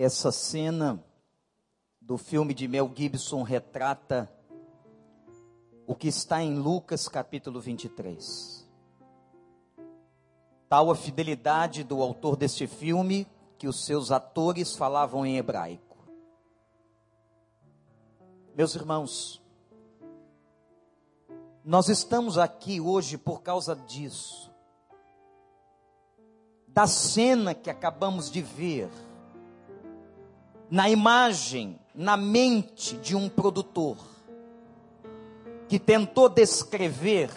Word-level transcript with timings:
Essa 0.00 0.30
cena 0.30 1.04
do 2.00 2.16
filme 2.16 2.54
de 2.54 2.68
Mel 2.68 2.88
Gibson 2.94 3.42
retrata 3.42 4.32
o 5.88 5.94
que 5.96 6.06
está 6.06 6.40
em 6.40 6.56
Lucas 6.56 7.08
capítulo 7.08 7.60
23. 7.60 8.64
Tal 10.68 10.88
a 10.92 10.94
fidelidade 10.94 11.82
do 11.82 12.00
autor 12.00 12.36
deste 12.36 12.68
filme 12.68 13.26
que 13.58 13.66
os 13.66 13.84
seus 13.84 14.12
atores 14.12 14.76
falavam 14.76 15.26
em 15.26 15.36
hebraico. 15.36 15.98
Meus 18.54 18.76
irmãos, 18.76 19.42
nós 21.64 21.88
estamos 21.88 22.38
aqui 22.38 22.80
hoje 22.80 23.18
por 23.18 23.42
causa 23.42 23.74
disso. 23.74 24.48
Da 26.68 26.86
cena 26.86 27.52
que 27.52 27.68
acabamos 27.68 28.30
de 28.30 28.40
ver, 28.40 28.88
na 30.70 30.88
imagem, 30.88 31.78
na 31.94 32.16
mente 32.16 32.96
de 32.98 33.16
um 33.16 33.28
produtor, 33.28 33.96
que 35.68 35.78
tentou 35.78 36.28
descrever 36.28 37.30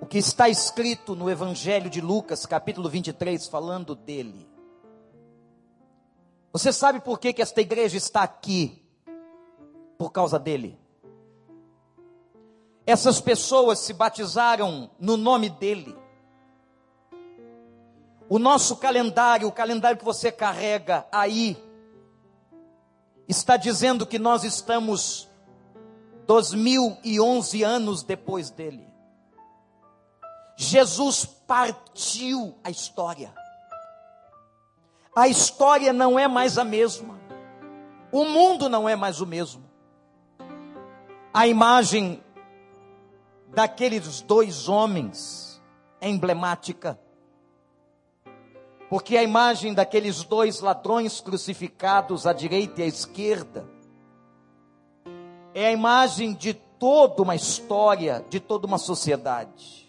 o 0.00 0.06
que 0.06 0.18
está 0.18 0.48
escrito 0.48 1.14
no 1.14 1.30
Evangelho 1.30 1.88
de 1.88 2.00
Lucas, 2.00 2.44
capítulo 2.44 2.88
23, 2.88 3.46
falando 3.48 3.94
dele. 3.94 4.46
Você 6.52 6.72
sabe 6.72 7.00
por 7.00 7.18
que, 7.18 7.32
que 7.32 7.42
esta 7.42 7.60
igreja 7.60 7.96
está 7.96 8.22
aqui? 8.22 8.84
Por 9.98 10.10
causa 10.12 10.38
dele. 10.38 10.78
Essas 12.86 13.20
pessoas 13.20 13.78
se 13.78 13.92
batizaram 13.92 14.90
no 14.98 15.16
nome 15.16 15.48
dele. 15.48 15.96
O 18.28 18.38
nosso 18.38 18.76
calendário, 18.76 19.46
o 19.48 19.52
calendário 19.52 19.98
que 19.98 20.04
você 20.04 20.32
carrega 20.32 21.06
aí, 21.12 21.56
está 23.28 23.56
dizendo 23.56 24.06
que 24.06 24.18
nós 24.18 24.44
estamos 24.44 25.28
2011 26.26 27.62
anos 27.62 28.02
depois 28.02 28.50
dele. 28.50 28.86
Jesus 30.56 31.24
partiu 31.24 32.56
a 32.62 32.70
história. 32.70 33.34
A 35.14 35.28
história 35.28 35.92
não 35.92 36.18
é 36.18 36.26
mais 36.26 36.58
a 36.58 36.64
mesma. 36.64 37.18
O 38.10 38.24
mundo 38.24 38.68
não 38.68 38.88
é 38.88 38.96
mais 38.96 39.20
o 39.20 39.26
mesmo. 39.26 39.64
A 41.32 41.46
imagem 41.46 42.22
daqueles 43.48 44.20
dois 44.20 44.68
homens 44.68 45.62
é 46.00 46.08
emblemática. 46.08 46.98
Porque 48.94 49.16
a 49.16 49.24
imagem 49.24 49.74
daqueles 49.74 50.22
dois 50.22 50.60
ladrões 50.60 51.20
crucificados 51.20 52.28
à 52.28 52.32
direita 52.32 52.80
e 52.80 52.84
à 52.84 52.86
esquerda 52.86 53.66
é 55.52 55.66
a 55.66 55.72
imagem 55.72 56.32
de 56.32 56.54
toda 56.54 57.20
uma 57.20 57.34
história, 57.34 58.24
de 58.30 58.38
toda 58.38 58.68
uma 58.68 58.78
sociedade 58.78 59.84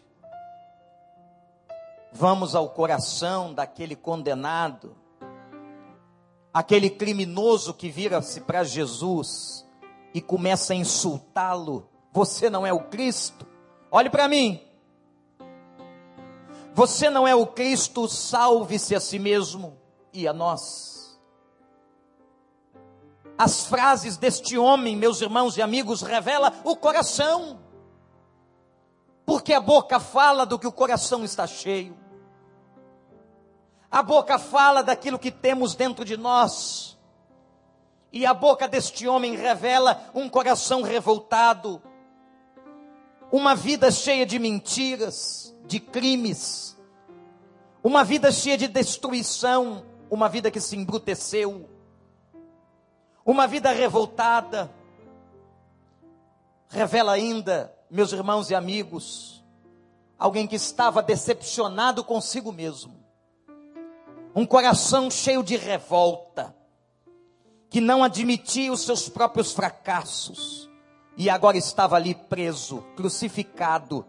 vamos 2.11 2.55
ao 2.55 2.69
coração 2.69 3.53
daquele 3.53 3.93
condenado, 3.95 4.95
aquele 6.53 6.89
criminoso 6.89 7.73
que 7.73 7.89
vira-se 7.89 8.39
para 8.41 8.63
Jesus 8.63 9.67
e 10.13 10.21
começa 10.21 10.71
a 10.71 10.77
insultá-lo. 10.77 11.89
Você 12.13 12.49
não 12.49 12.65
é 12.65 12.71
o 12.71 12.85
Cristo? 12.85 13.45
Olhe 13.91 14.09
para 14.09 14.29
mim. 14.29 14.61
Você 16.75 17.09
não 17.09 17.25
é 17.25 17.33
o 17.33 17.47
Cristo, 17.47 18.05
salve-se 18.09 18.93
a 18.93 18.99
si 18.99 19.17
mesmo 19.17 19.79
e 20.11 20.27
a 20.27 20.33
nós. 20.33 21.17
As 23.37 23.65
frases 23.65 24.17
deste 24.17 24.57
homem, 24.57 24.93
meus 24.93 25.21
irmãos 25.21 25.55
e 25.55 25.61
amigos, 25.61 26.01
revela 26.01 26.51
o 26.65 26.75
coração. 26.75 27.61
Porque 29.25 29.53
a 29.53 29.61
boca 29.61 30.01
fala 30.01 30.45
do 30.45 30.59
que 30.59 30.67
o 30.67 30.71
coração 30.71 31.23
está 31.23 31.47
cheio. 31.47 31.97
A 33.89 34.03
boca 34.03 34.37
fala 34.37 34.83
daquilo 34.83 35.17
que 35.17 35.31
temos 35.31 35.75
dentro 35.75 36.03
de 36.03 36.17
nós. 36.17 36.99
E 38.11 38.25
a 38.25 38.33
boca 38.33 38.67
deste 38.67 39.07
homem 39.07 39.37
revela 39.37 40.11
um 40.13 40.27
coração 40.27 40.81
revoltado, 40.81 41.81
uma 43.35 43.53
vida 43.53 43.91
cheia 43.91 44.25
de 44.25 44.39
mentiras, 44.39 45.53
de 45.65 45.77
crimes, 45.77 46.77
uma 47.83 48.01
vida 48.01 48.31
cheia 48.31 48.57
de 48.57 48.65
destruição, 48.65 49.85
uma 50.09 50.29
vida 50.29 50.49
que 50.49 50.61
se 50.61 50.77
embruteceu, 50.77 51.69
uma 53.25 53.45
vida 53.45 53.71
revoltada. 53.71 54.71
Revela 56.69 57.11
ainda, 57.11 57.77
meus 57.91 58.13
irmãos 58.13 58.49
e 58.51 58.55
amigos, 58.55 59.43
alguém 60.17 60.47
que 60.47 60.55
estava 60.55 61.03
decepcionado 61.03 62.05
consigo 62.05 62.53
mesmo. 62.53 63.03
Um 64.33 64.45
coração 64.45 65.11
cheio 65.11 65.43
de 65.43 65.57
revolta, 65.57 66.55
que 67.69 67.81
não 67.81 68.01
admitia 68.01 68.71
os 68.71 68.85
seus 68.85 69.09
próprios 69.09 69.51
fracassos, 69.51 70.64
e 71.17 71.29
agora 71.29 71.57
estava 71.57 71.95
ali 71.95 72.13
preso, 72.13 72.83
crucificado, 72.95 74.05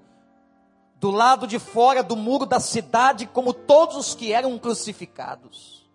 do 0.97 1.11
lado 1.11 1.47
de 1.47 1.59
fora 1.59 2.03
do 2.03 2.17
muro 2.17 2.47
da 2.47 2.59
cidade, 2.59 3.27
como 3.27 3.53
todos 3.53 3.97
os 3.97 4.15
que 4.15 4.33
eram 4.33 4.59
crucificados. 4.59 5.87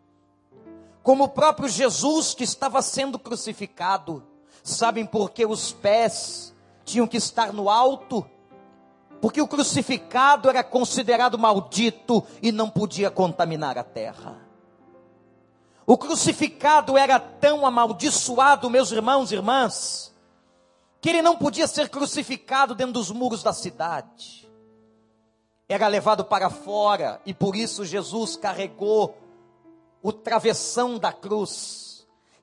Como 1.04 1.24
o 1.24 1.30
próprio 1.30 1.68
Jesus 1.68 2.34
que 2.34 2.44
estava 2.44 2.82
sendo 2.82 3.18
crucificado. 3.18 4.24
Sabem 4.64 5.06
por 5.06 5.32
que 5.32 5.44
os 5.46 5.74
pés 5.74 6.54
tinham 6.86 7.08
que 7.08 7.18
estar 7.18 7.52
no 7.52 7.70
alto? 7.70 8.26
porque 9.22 9.40
o 9.40 9.48
crucificado 9.48 10.50
era 10.50 10.64
considerado 10.64 11.38
maldito 11.38 12.26
e 12.42 12.52
não 12.52 12.68
podia 12.68 13.12
contaminar 13.12 13.78
a 13.78 13.84
terra. 13.84 14.36
O 15.86 15.96
crucificado 15.96 16.98
era 16.98 17.20
tão 17.20 17.66
amaldiçoado, 17.66 18.70
meus 18.70 18.92
irmãos 18.92 19.32
e 19.32 19.36
irmãs, 19.36 20.11
que 21.02 21.10
ele 21.10 21.22
não 21.22 21.36
podia 21.36 21.68
ser 21.68 21.90
crucificado 21.90 22.76
dentro 22.76 22.94
dos 22.94 23.12
muros 23.12 23.42
da 23.42 23.52
cidade. 23.52 24.48
Era 25.68 25.88
levado 25.88 26.24
para 26.24 26.50
fora 26.50 27.20
e 27.26 27.34
por 27.34 27.56
isso 27.56 27.84
Jesus 27.84 28.36
carregou 28.36 29.18
o 30.04 30.14
travessão 30.14 31.00
da 31.00 31.12
cruz 31.12 31.92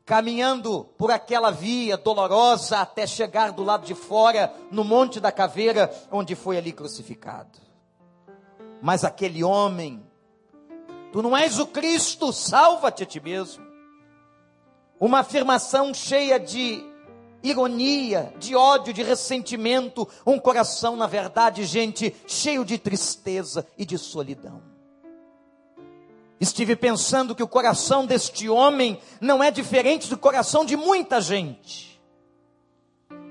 caminhando 0.09 0.85
por 0.97 1.11
aquela 1.11 1.51
via 1.51 1.95
dolorosa 1.95 2.79
até 2.79 3.07
chegar 3.07 3.53
do 3.53 3.63
lado 3.63 3.85
de 3.85 3.95
fora, 3.95 4.55
no 4.71 4.83
Monte 4.83 5.21
da 5.21 5.31
Caveira, 5.31 5.95
onde 6.11 6.35
foi 6.35 6.57
ali 6.57 6.73
crucificado. 6.73 7.59
Mas 8.81 9.05
aquele 9.05 9.45
homem, 9.45 10.03
tu 11.13 11.21
não 11.21 11.37
és 11.37 11.59
o 11.59 11.67
Cristo, 11.67 12.33
salva-te 12.33 13.03
a 13.03 13.07
ti 13.07 13.21
mesmo. 13.21 13.63
Uma 14.99 15.19
afirmação 15.19 15.93
cheia 15.93 16.41
de 16.41 16.83
ironia, 17.43 18.33
de 18.39 18.55
ódio, 18.55 18.93
de 18.93 19.03
ressentimento, 19.03 20.09
um 20.27 20.39
coração, 20.39 20.97
na 20.97 21.07
verdade, 21.07 21.65
gente, 21.65 22.15
cheio 22.27 22.65
de 22.65 22.79
tristeza 22.79 23.67
e 23.77 23.85
de 23.85 23.97
solidão. 23.97 24.63
Estive 26.41 26.77
pensando 26.77 27.35
que 27.35 27.43
o 27.43 27.49
coração 27.49 28.07
deste 28.07 28.49
homem 28.49 29.01
não 29.21 29.43
é 29.43 29.51
diferente 29.51 30.09
do 30.09 30.17
coração 30.17 30.65
de 30.65 30.77
muita 30.77 31.21
gente. 31.21 32.01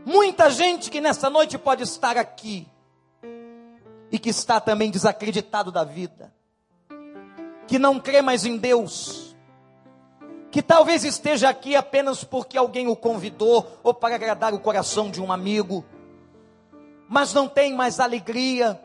Muita 0.05 0.49
gente 0.49 0.89
que 0.89 1.01
nessa 1.01 1.29
noite 1.29 1.57
pode 1.57 1.83
estar 1.83 2.17
aqui 2.17 2.67
e 4.11 4.17
que 4.17 4.29
está 4.29 4.59
também 4.59 4.89
desacreditado 4.89 5.71
da 5.71 5.83
vida, 5.83 6.33
que 7.67 7.77
não 7.77 7.99
crê 7.99 8.21
mais 8.21 8.45
em 8.45 8.57
Deus, 8.57 9.26
que 10.57 10.63
talvez 10.63 11.03
esteja 11.03 11.49
aqui 11.49 11.75
apenas 11.75 12.23
porque 12.23 12.57
alguém 12.57 12.87
o 12.87 12.95
convidou 12.95 13.77
ou 13.83 13.93
para 13.93 14.15
agradar 14.15 14.55
o 14.55 14.59
coração 14.59 15.11
de 15.11 15.21
um 15.21 15.31
amigo, 15.31 15.85
mas 17.07 17.31
não 17.31 17.47
tem 17.47 17.75
mais 17.75 17.99
alegria, 17.99 18.81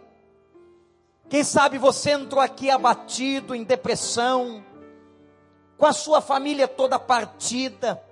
quem 1.31 1.43
sabe 1.43 1.79
você 1.79 2.11
entrou 2.11 2.43
aqui 2.43 2.69
abatido, 2.69 3.55
em 3.55 3.65
depressão, 3.65 4.63
com 5.79 5.87
a 5.87 5.95
sua 5.95 6.21
família 6.21 6.69
toda 6.69 6.99
partida, 6.99 8.05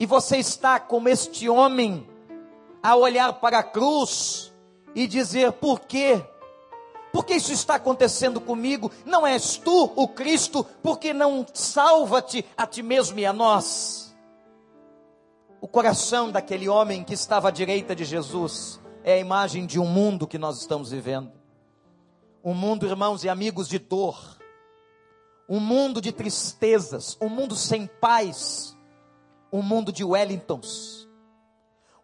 e 0.00 0.06
você 0.06 0.38
está 0.38 0.80
como 0.80 1.10
este 1.10 1.50
homem, 1.50 2.08
a 2.82 2.96
olhar 2.96 3.34
para 3.34 3.58
a 3.58 3.62
cruz 3.62 4.54
e 4.94 5.06
dizer: 5.06 5.52
por 5.52 5.80
quê? 5.80 6.24
Por 7.14 7.24
que 7.24 7.34
isso 7.34 7.52
está 7.52 7.76
acontecendo 7.76 8.40
comigo? 8.40 8.90
Não 9.06 9.24
és 9.24 9.56
tu 9.56 9.92
o 9.94 10.08
Cristo? 10.08 10.66
Porque 10.82 11.12
não 11.12 11.46
salva-te 11.54 12.44
a 12.56 12.66
ti 12.66 12.82
mesmo 12.82 13.20
e 13.20 13.24
a 13.24 13.32
nós? 13.32 14.12
O 15.60 15.68
coração 15.68 16.32
daquele 16.32 16.68
homem 16.68 17.04
que 17.04 17.14
estava 17.14 17.48
à 17.48 17.50
direita 17.52 17.94
de 17.94 18.04
Jesus 18.04 18.80
é 19.04 19.14
a 19.14 19.18
imagem 19.18 19.64
de 19.64 19.78
um 19.78 19.86
mundo 19.86 20.26
que 20.26 20.38
nós 20.38 20.58
estamos 20.58 20.90
vivendo 20.90 21.44
um 22.44 22.52
mundo, 22.52 22.84
irmãos 22.84 23.22
e 23.22 23.28
amigos, 23.28 23.68
de 23.68 23.78
dor, 23.78 24.36
um 25.48 25.60
mundo 25.60 26.00
de 26.00 26.10
tristezas, 26.10 27.16
um 27.20 27.28
mundo 27.28 27.54
sem 27.54 27.86
paz, 27.86 28.76
um 29.52 29.62
mundo 29.62 29.92
de 29.92 30.02
Wellingtons, 30.02 31.08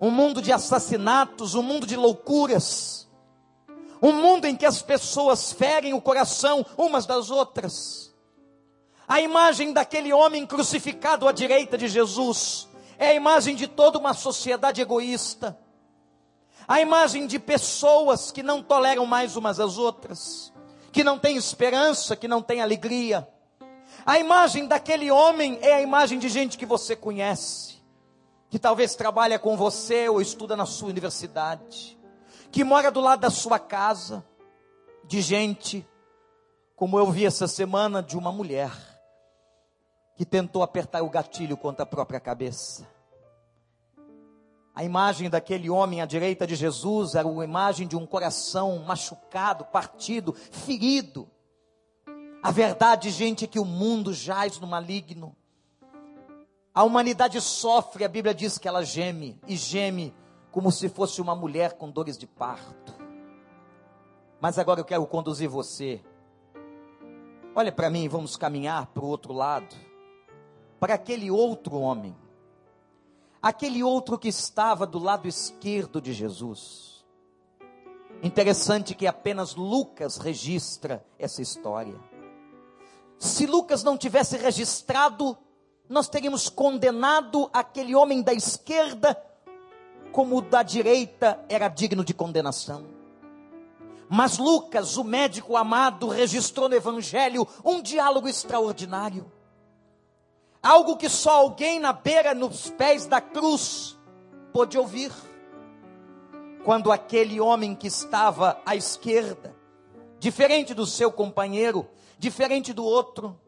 um 0.01 0.11
mundo 0.11 0.41
de 0.41 0.53
assassinatos, 0.53 1.57
um 1.57 1.63
mundo 1.63 1.85
de 1.85 1.97
loucuras, 1.97 3.10
um 4.03 4.13
mundo 4.13 4.47
em 4.47 4.57
que 4.57 4.67
as 4.67 4.81
pessoas 4.81 5.53
ferem 5.53 5.93
o 5.93 6.01
coração 6.01 6.65
umas 6.77 7.07
das 7.07 7.31
outras. 7.31 8.13
A 9.07 9.21
imagem 9.21 9.73
daquele 9.73 10.13
homem 10.13 10.47
crucificado 10.47 11.27
à 11.27 11.33
direita 11.33 11.77
de 11.77 11.89
Jesus 11.89 12.69
é 12.99 13.09
a 13.09 13.15
imagem 13.15 13.57
de 13.57 13.67
toda 13.67 13.99
uma 13.99 14.15
sociedade 14.15 14.81
egoísta. 14.81 15.59
A 16.69 16.81
imagem 16.81 17.27
de 17.27 17.39
pessoas 17.39 18.31
que 18.31 18.43
não 18.43 18.63
toleram 18.63 19.05
mais 19.05 19.35
umas 19.35 19.59
às 19.59 19.77
outras, 19.79 20.53
que 20.93 21.03
não 21.03 21.19
têm 21.19 21.37
esperança, 21.37 22.15
que 22.15 22.29
não 22.29 22.41
têm 22.41 22.61
alegria. 22.61 23.29
A 24.07 24.19
imagem 24.19 24.67
daquele 24.67 25.11
homem 25.11 25.59
é 25.61 25.75
a 25.75 25.83
imagem 25.83 26.19
de 26.19 26.29
gente 26.29 26.57
que 26.57 26.65
você 26.65 26.95
conhece, 26.95 27.83
que 28.49 28.59
talvez 28.59 28.95
trabalha 28.95 29.39
com 29.39 29.57
você 29.57 30.09
ou 30.09 30.21
estuda 30.21 30.57
na 30.57 30.67
sua 30.67 30.89
universidade, 30.89 31.99
que 32.51 32.65
mora 32.65 32.91
do 32.91 33.01
lado 33.01 33.21
da 33.21 33.31
sua 33.31 33.59
casa, 33.59 34.25
de 35.05 35.21
gente, 35.21 35.87
como 36.75 36.99
eu 36.99 37.11
vi 37.11 37.27
essa 37.27 37.47
semana, 37.47 38.03
de 38.03 38.17
uma 38.17 38.33
mulher 38.33 38.71
que 40.17 40.25
tentou 40.25 40.63
apertar 40.63 41.03
o 41.03 41.11
gatilho 41.11 41.57
contra 41.57 41.85
a 41.85 41.87
própria 41.87 42.21
cabeça. 42.21 42.87
A 44.75 44.85
imagem 44.85 45.29
daquele 45.29 45.69
homem 45.69 46.01
à 46.01 46.07
direita 46.07 46.47
de 46.47 46.55
Jesus 46.55 47.15
era 47.15 47.27
uma 47.27 47.45
imagem 47.45 47.87
de 47.87 47.97
um 47.97 48.07
coração 48.07 48.79
machucado, 48.79 49.65
partido, 49.65 50.33
ferido. 50.33 51.29
A 52.43 52.51
verdade, 52.51 53.11
gente, 53.11 53.45
é 53.45 53.49
que 53.49 53.59
o 53.59 53.65
mundo 53.65 54.13
jaz 54.13 54.59
no 54.59 54.67
maligno. 54.67 55.37
A 56.73 56.85
humanidade 56.85 57.41
sofre, 57.41 58.05
a 58.05 58.09
Bíblia 58.09 58.35
diz 58.35 58.59
que 58.59 58.69
ela 58.69 58.85
geme, 58.85 59.41
e 59.47 59.57
geme 59.57 60.15
como 60.51 60.71
se 60.73 60.89
fosse 60.89 61.21
uma 61.21 61.35
mulher 61.35 61.75
com 61.75 61.91
dores 61.91 62.19
de 62.19 62.27
parto. 62.27 62.95
Mas 64.41 64.59
agora 64.59 64.81
eu 64.81 64.85
quero 64.85 65.07
conduzir 65.07 65.49
você. 65.49 66.03
Olha 67.55 67.73
para 67.73 67.91
mim, 67.91 68.09
vamos 68.09 68.37
caminhar 68.37 68.87
para 68.87 69.05
o 69.05 69.09
outro 69.09 69.33
lado 69.33 69.91
para 70.81 70.95
aquele 70.95 71.31
outro 71.31 71.77
homem, 71.77 72.17
aquele 73.43 73.85
outro 73.85 74.19
que 74.19 74.29
estava 74.29 74.87
do 74.87 74.99
lado 74.99 75.29
esquerdo 75.29 76.01
de 76.01 76.15
Jesus. 76.15 77.05
Interessante 78.23 78.95
que 78.95 79.07
apenas 79.07 79.55
Lucas 79.55 80.17
registra 80.17 81.05
essa 81.19 81.43
história. 81.43 82.01
Se 83.19 83.47
Lucas 83.47 83.85
não 83.85 83.99
tivesse 83.99 84.39
registrado, 84.39 85.37
nós 85.87 86.09
teríamos 86.09 86.49
condenado 86.49 87.51
aquele 87.53 87.95
homem 87.95 88.23
da 88.23 88.33
esquerda 88.33 89.15
como 90.13 90.39
o 90.39 90.41
da 90.41 90.63
direita 90.63 91.45
era 91.49 91.69
digno 91.69 92.05
de 92.05 92.13
condenação. 92.15 92.87
Mas 94.09 94.39
Lucas, 94.39 94.97
o 94.97 95.05
médico 95.05 95.57
amado, 95.57 96.09
registrou 96.09 96.69
no 96.69 96.75
Evangelho 96.75 97.47
um 97.65 97.81
diálogo 97.81 98.29
extraordinário. 98.29 99.31
Algo 100.61 100.97
que 100.97 101.09
só 101.09 101.37
alguém 101.37 101.79
na 101.79 101.93
beira, 101.93 102.35
nos 102.35 102.71
pés 102.71 103.07
da 103.07 103.21
cruz, 103.21 103.97
pôde 104.53 104.77
ouvir. 104.77 105.13
Quando 106.65 106.91
aquele 106.91 107.41
homem 107.41 107.75
que 107.75 107.87
estava 107.87 108.61
à 108.67 108.75
esquerda, 108.75 109.55
diferente 110.19 110.75
do 110.75 110.85
seu 110.85 111.11
companheiro, 111.11 111.89
diferente 112.19 112.73
do 112.73 112.85
outro, 112.85 113.39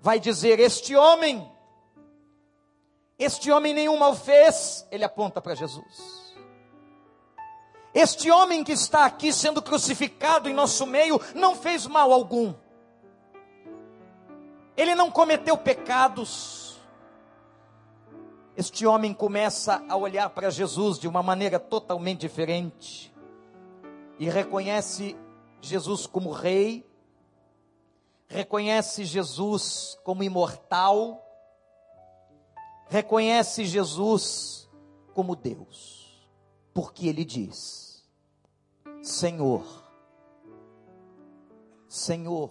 vai 0.00 0.18
dizer: 0.18 0.58
Este 0.58 0.96
homem, 0.96 1.46
este 3.24 3.50
homem 3.52 3.72
nenhum 3.72 3.96
mal 3.96 4.16
fez, 4.16 4.86
ele 4.90 5.04
aponta 5.04 5.40
para 5.40 5.54
Jesus. 5.54 6.34
Este 7.94 8.30
homem 8.30 8.64
que 8.64 8.72
está 8.72 9.04
aqui 9.04 9.32
sendo 9.32 9.60
crucificado 9.60 10.48
em 10.48 10.54
nosso 10.54 10.86
meio 10.86 11.20
não 11.34 11.54
fez 11.54 11.86
mal 11.86 12.12
algum 12.12 12.54
ele 14.80 14.94
não 14.94 15.10
cometeu 15.10 15.58
pecados. 15.58 16.80
Este 18.56 18.86
homem 18.86 19.12
começa 19.12 19.84
a 19.86 19.94
olhar 19.94 20.30
para 20.30 20.48
Jesus 20.48 20.98
de 20.98 21.06
uma 21.06 21.22
maneira 21.22 21.60
totalmente 21.60 22.20
diferente 22.20 23.14
e 24.18 24.28
reconhece 24.28 25.16
Jesus 25.60 26.06
como 26.06 26.30
rei, 26.30 26.86
reconhece 28.26 29.04
Jesus 29.04 29.98
como 30.02 30.22
imortal, 30.22 31.22
reconhece 32.90 33.64
Jesus 33.64 34.68
como 35.14 35.36
Deus, 35.36 36.28
porque 36.74 37.06
ele 37.06 37.24
diz: 37.24 38.04
Senhor, 39.00 39.64
Senhor, 41.88 42.50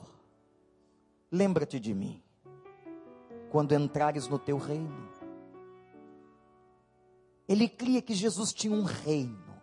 lembra-te 1.29 1.77
de 1.77 1.93
mim 1.93 2.23
quando 3.51 3.73
entrares 3.73 4.27
no 4.27 4.39
teu 4.39 4.57
reino. 4.57 5.09
Ele 7.45 7.67
cria 7.67 8.01
que 8.01 8.13
Jesus 8.13 8.53
tinha 8.53 8.73
um 8.73 8.83
reino. 8.83 9.59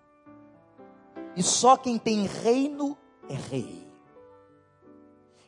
E 1.37 1.43
só 1.43 1.77
quem 1.77 1.99
tem 1.99 2.27
reino 2.27 2.99
é 3.29 3.35
rei. 3.35 3.87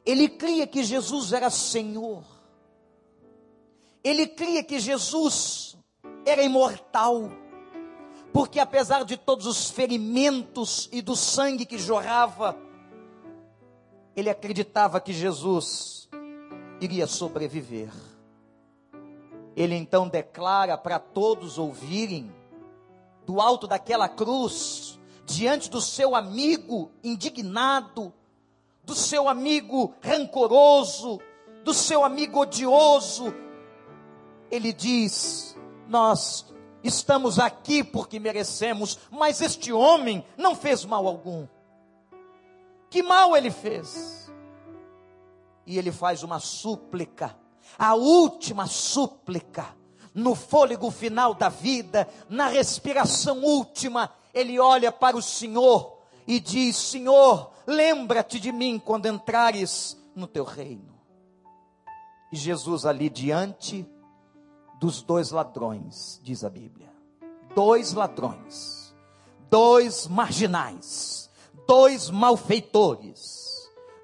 Ele 0.06 0.28
cria 0.28 0.66
que 0.66 0.82
Jesus 0.82 1.32
era 1.32 1.50
Senhor. 1.50 2.37
Ele 4.08 4.26
cria 4.26 4.64
que 4.64 4.80
Jesus 4.80 5.76
era 6.24 6.42
imortal. 6.42 7.30
Porque 8.32 8.58
apesar 8.58 9.04
de 9.04 9.18
todos 9.18 9.44
os 9.44 9.68
ferimentos 9.68 10.88
e 10.90 11.02
do 11.02 11.14
sangue 11.14 11.66
que 11.66 11.76
jorrava, 11.76 12.56
ele 14.16 14.30
acreditava 14.30 14.98
que 14.98 15.12
Jesus 15.12 16.08
iria 16.80 17.06
sobreviver. 17.06 17.92
Ele 19.54 19.74
então 19.74 20.08
declara 20.08 20.78
para 20.78 20.98
todos 20.98 21.58
ouvirem, 21.58 22.34
do 23.26 23.42
alto 23.42 23.66
daquela 23.66 24.08
cruz, 24.08 24.98
diante 25.26 25.68
do 25.68 25.82
seu 25.82 26.16
amigo 26.16 26.90
indignado, 27.04 28.10
do 28.84 28.94
seu 28.94 29.28
amigo 29.28 29.92
rancoroso, 30.00 31.20
do 31.62 31.74
seu 31.74 32.02
amigo 32.02 32.40
odioso, 32.40 33.34
ele 34.50 34.72
diz: 34.72 35.56
Nós 35.88 36.46
estamos 36.82 37.38
aqui 37.38 37.82
porque 37.82 38.18
merecemos, 38.18 38.98
mas 39.10 39.40
este 39.40 39.72
homem 39.72 40.24
não 40.36 40.54
fez 40.54 40.84
mal 40.84 41.06
algum. 41.06 41.46
Que 42.90 43.02
mal 43.02 43.36
ele 43.36 43.50
fez? 43.50 44.18
e 45.68 45.76
ele 45.76 45.92
faz 45.92 46.22
uma 46.22 46.40
súplica, 46.40 47.36
a 47.78 47.94
última 47.94 48.66
súplica, 48.66 49.76
no 50.14 50.34
fôlego 50.34 50.90
final 50.90 51.34
da 51.34 51.50
vida, 51.50 52.08
na 52.26 52.48
respiração 52.48 53.44
última, 53.44 54.10
ele 54.32 54.58
olha 54.58 54.90
para 54.90 55.14
o 55.14 55.22
Senhor 55.22 55.98
e 56.26 56.40
diz: 56.40 56.74
Senhor, 56.74 57.52
lembra-te 57.66 58.40
de 58.40 58.50
mim 58.50 58.80
quando 58.82 59.06
entrares 59.06 59.94
no 60.16 60.26
teu 60.26 60.42
reino. 60.42 60.98
E 62.32 62.36
Jesus 62.36 62.86
ali 62.86 63.10
diante 63.10 63.86
dos 64.78 65.02
dois 65.02 65.30
ladrões, 65.30 66.20
diz 66.22 66.44
a 66.44 66.50
Bíblia. 66.50 66.92
Dois 67.54 67.92
ladrões, 67.92 68.94
dois 69.50 70.06
marginais, 70.06 71.30
dois 71.66 72.10
malfeitores 72.10 73.48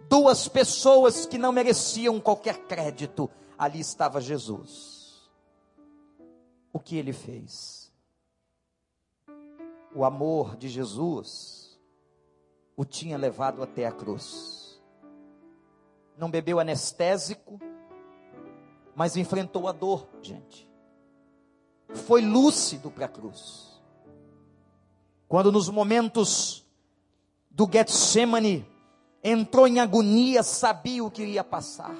duas 0.09 0.47
pessoas 0.47 1.27
que 1.27 1.37
não 1.37 1.51
mereciam 1.51 2.21
qualquer 2.21 2.67
crédito, 2.67 3.29
ali 3.59 3.81
estava 3.81 4.21
Jesus. 4.21 5.29
O 6.73 6.79
que 6.79 6.97
ele 6.97 7.13
fez? 7.13 7.93
O 9.95 10.05
amor 10.05 10.57
de 10.57 10.69
Jesus 10.69 11.79
o 12.77 12.85
tinha 12.85 13.17
levado 13.17 13.61
até 13.63 13.87
a 13.87 13.93
cruz. 13.93 14.81
Não 16.17 16.31
bebeu 16.31 16.61
anestésico, 16.61 17.59
mas 18.95 19.17
enfrentou 19.17 19.69
a 19.69 19.73
dor, 19.73 20.07
gente. 20.23 20.69
Foi 22.07 22.21
lúcido 22.21 22.91
para 22.91 23.07
a 23.07 23.09
cruz. 23.09 23.81
Quando 25.29 25.51
nos 25.51 25.69
momentos 25.69 26.65
do 27.51 27.69
Getsemane, 27.71 28.67
entrou 29.23 29.67
em 29.67 29.81
agonia, 29.81 30.43
sabia 30.43 31.05
o 31.05 31.11
que 31.11 31.25
ia 31.25 31.43
passar, 31.43 31.97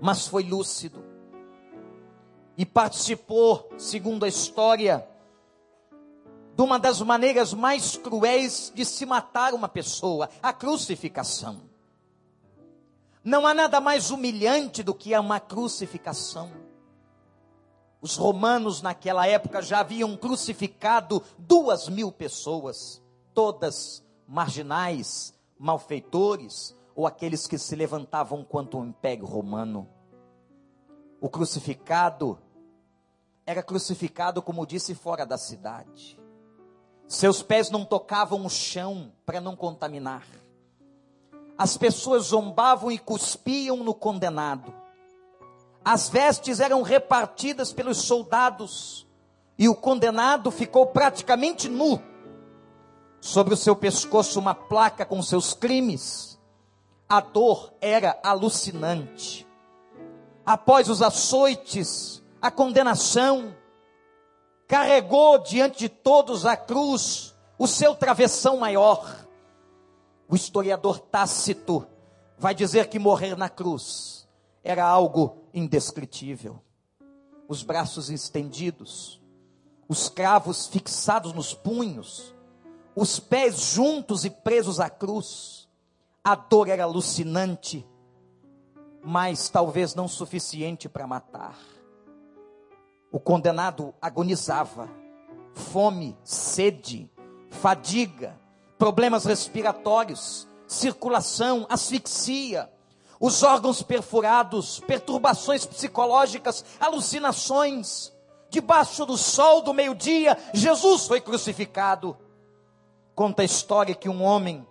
mas 0.00 0.26
foi 0.26 0.42
lúcido 0.42 1.04
e 2.56 2.66
participou, 2.66 3.70
segundo 3.78 4.24
a 4.24 4.28
história, 4.28 5.06
de 6.54 6.62
uma 6.62 6.78
das 6.78 7.00
maneiras 7.00 7.54
mais 7.54 7.96
cruéis 7.96 8.70
de 8.74 8.84
se 8.84 9.06
matar 9.06 9.54
uma 9.54 9.68
pessoa, 9.68 10.28
a 10.42 10.52
crucificação. 10.52 11.69
Não 13.22 13.46
há 13.46 13.52
nada 13.52 13.80
mais 13.80 14.10
humilhante 14.10 14.82
do 14.82 14.94
que 14.94 15.16
uma 15.16 15.38
crucificação. 15.38 16.50
Os 18.00 18.16
romanos 18.16 18.80
naquela 18.80 19.26
época 19.26 19.60
já 19.60 19.80
haviam 19.80 20.16
crucificado 20.16 21.22
duas 21.38 21.88
mil 21.88 22.10
pessoas, 22.10 23.02
todas 23.34 24.02
marginais, 24.26 25.34
malfeitores 25.58 26.74
ou 26.94 27.06
aqueles 27.06 27.46
que 27.46 27.58
se 27.58 27.76
levantavam 27.76 28.42
contra 28.42 28.78
o 28.78 28.84
Império 28.84 29.26
Romano. 29.26 29.86
O 31.20 31.28
crucificado 31.28 32.38
era 33.44 33.62
crucificado, 33.62 34.40
como 34.40 34.66
disse, 34.66 34.94
fora 34.94 35.26
da 35.26 35.36
cidade. 35.36 36.18
Seus 37.06 37.42
pés 37.42 37.70
não 37.70 37.84
tocavam 37.84 38.46
o 38.46 38.48
chão 38.48 39.12
para 39.26 39.40
não 39.40 39.54
contaminar. 39.54 40.24
As 41.60 41.76
pessoas 41.76 42.28
zombavam 42.28 42.90
e 42.90 42.98
cuspiam 42.98 43.76
no 43.84 43.92
condenado. 43.92 44.72
As 45.84 46.08
vestes 46.08 46.58
eram 46.58 46.80
repartidas 46.80 47.70
pelos 47.70 47.98
soldados 47.98 49.06
e 49.58 49.68
o 49.68 49.74
condenado 49.74 50.50
ficou 50.50 50.86
praticamente 50.86 51.68
nu. 51.68 52.00
Sobre 53.20 53.52
o 53.52 53.58
seu 53.58 53.76
pescoço, 53.76 54.38
uma 54.38 54.54
placa 54.54 55.04
com 55.04 55.22
seus 55.22 55.52
crimes. 55.52 56.40
A 57.06 57.20
dor 57.20 57.74
era 57.78 58.18
alucinante. 58.22 59.46
Após 60.46 60.88
os 60.88 61.02
açoites, 61.02 62.22
a 62.40 62.50
condenação, 62.50 63.54
carregou 64.66 65.36
diante 65.36 65.80
de 65.80 65.88
todos 65.90 66.46
a 66.46 66.56
cruz, 66.56 67.36
o 67.58 67.66
seu 67.66 67.94
travessão 67.94 68.56
maior. 68.56 69.28
O 70.30 70.36
historiador 70.36 71.00
Tácito 71.00 71.84
vai 72.38 72.54
dizer 72.54 72.88
que 72.88 73.00
morrer 73.00 73.36
na 73.36 73.48
cruz 73.48 74.28
era 74.62 74.86
algo 74.86 75.38
indescritível. 75.52 76.62
Os 77.48 77.64
braços 77.64 78.08
estendidos, 78.08 79.20
os 79.88 80.08
cravos 80.08 80.68
fixados 80.68 81.32
nos 81.32 81.52
punhos, 81.52 82.32
os 82.94 83.18
pés 83.18 83.58
juntos 83.58 84.24
e 84.24 84.30
presos 84.30 84.78
à 84.78 84.88
cruz. 84.88 85.68
A 86.22 86.36
dor 86.36 86.68
era 86.68 86.84
alucinante, 86.84 87.84
mas 89.02 89.48
talvez 89.48 89.96
não 89.96 90.06
suficiente 90.06 90.88
para 90.88 91.08
matar. 91.08 91.58
O 93.10 93.18
condenado 93.18 93.92
agonizava, 94.00 94.88
fome, 95.54 96.16
sede, 96.22 97.10
fadiga, 97.48 98.39
problemas 98.80 99.26
respiratórios, 99.26 100.48
circulação, 100.66 101.66
asfixia, 101.68 102.72
os 103.20 103.42
órgãos 103.42 103.82
perfurados, 103.82 104.80
perturbações 104.80 105.66
psicológicas, 105.66 106.64
alucinações. 106.80 108.10
Debaixo 108.48 109.04
do 109.04 109.18
sol 109.18 109.60
do 109.60 109.74
meio-dia, 109.74 110.36
Jesus 110.54 111.06
foi 111.06 111.20
crucificado. 111.20 112.16
Conta 113.14 113.42
a 113.42 113.44
história 113.44 113.94
que 113.94 114.08
um 114.08 114.22
homem, 114.22 114.66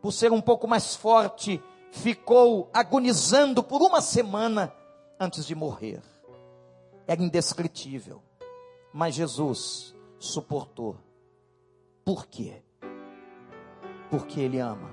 por 0.00 0.12
ser 0.12 0.32
um 0.32 0.40
pouco 0.40 0.66
mais 0.66 0.96
forte, 0.96 1.62
ficou 1.92 2.70
agonizando 2.72 3.62
por 3.62 3.82
uma 3.82 4.00
semana 4.00 4.72
antes 5.20 5.44
de 5.46 5.54
morrer. 5.54 6.02
Era 7.06 7.22
indescritível. 7.22 8.22
Mas 8.94 9.14
Jesus 9.14 9.94
suportou. 10.18 10.96
Por 12.02 12.26
quê? 12.26 12.62
Porque 14.10 14.40
Ele 14.40 14.58
ama. 14.58 14.90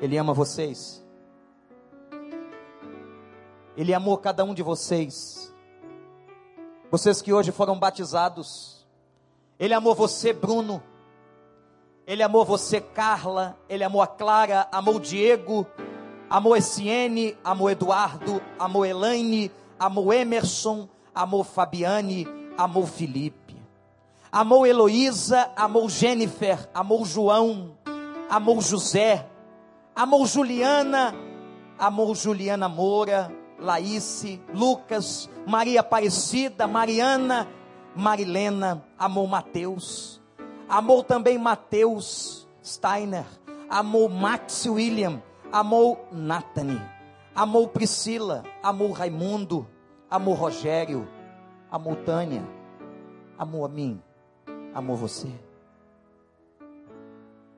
Ele 0.00 0.16
ama 0.16 0.34
vocês. 0.34 1.04
Ele 3.76 3.92
amou 3.92 4.16
cada 4.18 4.44
um 4.44 4.54
de 4.54 4.62
vocês. 4.62 5.52
Vocês 6.90 7.20
que 7.20 7.32
hoje 7.32 7.50
foram 7.50 7.78
batizados. 7.78 8.86
Ele 9.58 9.74
amou 9.74 9.94
você, 9.94 10.32
Bruno. 10.32 10.82
Ele 12.06 12.22
amou 12.22 12.44
você, 12.44 12.80
Carla. 12.80 13.58
Ele 13.68 13.82
amou 13.82 14.00
a 14.00 14.06
Clara. 14.06 14.68
Amou 14.70 14.96
o 14.96 15.00
Diego. 15.00 15.66
Amou 16.30 16.56
Essiene. 16.56 17.36
Amou 17.42 17.70
Eduardo. 17.70 18.40
Amou 18.58 18.86
Elaine. 18.86 19.50
Amou 19.78 20.12
Emerson. 20.12 20.88
Amou 21.12 21.42
Fabiane. 21.42 22.28
Amou 22.56 22.86
Felipe. 22.86 23.43
Amou 24.34 24.66
Heloísa. 24.66 25.50
Amou 25.56 25.88
Jennifer. 25.88 26.68
Amou 26.74 27.04
João. 27.06 27.78
Amou 28.28 28.60
José. 28.60 29.26
Amou 29.96 30.26
Juliana. 30.26 31.14
Amou 31.78 32.14
Juliana 32.14 32.68
Moura 32.68 33.32
Laíse, 33.58 34.40
Lucas, 34.52 35.30
Maria 35.46 35.80
Aparecida, 35.80 36.66
Mariana, 36.66 37.48
Marilena, 37.94 38.84
amou 38.98 39.26
Mateus, 39.26 40.20
amou 40.68 41.02
também 41.02 41.38
Mateus 41.38 42.48
Steiner, 42.62 43.24
amou 43.68 44.08
Max 44.08 44.66
William, 44.66 45.22
amou 45.52 46.06
Nathanie, 46.10 46.80
amou 47.34 47.68
Priscila, 47.68 48.42
amou 48.62 48.92
Raimundo, 48.92 49.66
amou 50.10 50.34
Rogério, 50.34 51.08
amou 51.70 51.96
Tânia, 51.96 52.44
amou 53.38 53.64
a 53.64 53.68
mim, 53.68 54.02
amou 54.74 54.96
você. 54.96 55.28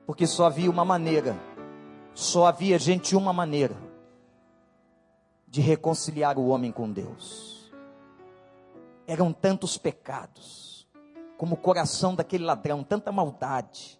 Porque 0.05 0.27
só 0.27 0.45
havia 0.45 0.69
uma 0.69 0.85
maneira, 0.85 1.35
só 2.13 2.45
havia 2.45 2.79
gente 2.79 3.15
uma 3.15 3.33
maneira 3.33 3.75
de 5.47 5.59
reconciliar 5.59 6.37
o 6.37 6.47
homem 6.47 6.71
com 6.71 6.89
Deus. 6.91 7.73
Eram 9.07 9.33
tantos 9.33 9.77
pecados, 9.77 10.87
como 11.37 11.55
o 11.55 11.57
coração 11.57 12.13
daquele 12.13 12.43
ladrão, 12.43 12.83
tanta 12.83 13.11
maldade, 13.11 13.99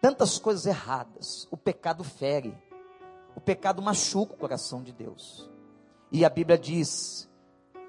tantas 0.00 0.38
coisas 0.38 0.66
erradas. 0.66 1.46
O 1.50 1.56
pecado 1.56 2.02
fere, 2.02 2.56
o 3.34 3.40
pecado 3.40 3.82
machuca 3.82 4.34
o 4.34 4.38
coração 4.38 4.82
de 4.82 4.92
Deus. 4.92 5.50
E 6.10 6.24
a 6.24 6.30
Bíblia 6.30 6.56
diz 6.56 7.28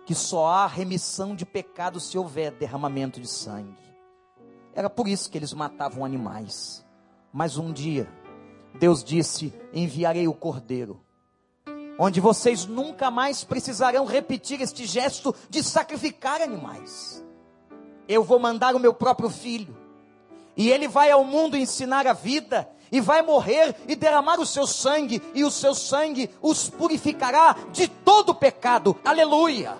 que 0.05 0.15
só 0.15 0.47
há 0.47 0.67
remissão 0.67 1.35
de 1.35 1.45
pecados 1.45 2.09
se 2.09 2.17
houver 2.17 2.51
derramamento 2.51 3.19
de 3.19 3.27
sangue. 3.27 3.86
Era 4.77 4.89
por 4.89 5.09
isso 5.09 5.29
que 5.29 5.37
eles 5.37 5.51
matavam 5.51 6.05
animais. 6.05 6.85
Mas 7.33 7.57
um 7.57 7.73
dia, 7.73 8.07
Deus 8.79 9.03
disse: 9.03 9.53
Enviarei 9.73 10.29
o 10.29 10.33
cordeiro 10.33 11.01
onde 11.97 12.21
vocês 12.21 12.65
nunca 12.65 13.09
mais 13.09 13.43
precisarão 13.43 14.05
repetir 14.05 14.61
este 14.61 14.85
gesto 14.85 15.33
de 15.49 15.63
sacrificar 15.63 16.41
animais. 16.41 17.23
Eu 18.07 18.23
vou 18.23 18.39
mandar 18.39 18.75
o 18.75 18.79
meu 18.79 18.93
próprio 18.93 19.29
filho, 19.29 19.75
e 20.55 20.69
ele 20.69 20.87
vai 20.87 21.11
ao 21.11 21.23
mundo 21.23 21.57
ensinar 21.57 22.07
a 22.07 22.13
vida, 22.13 22.69
e 22.91 23.01
vai 23.01 23.21
morrer 23.21 23.75
e 23.87 23.95
derramar 23.95 24.39
o 24.39 24.45
seu 24.45 24.65
sangue, 24.65 25.21
e 25.33 25.43
o 25.43 25.51
seu 25.51 25.75
sangue 25.75 26.29
os 26.41 26.69
purificará 26.69 27.55
de 27.71 27.87
todo 27.87 28.33
pecado. 28.33 28.97
Aleluia! 29.03 29.77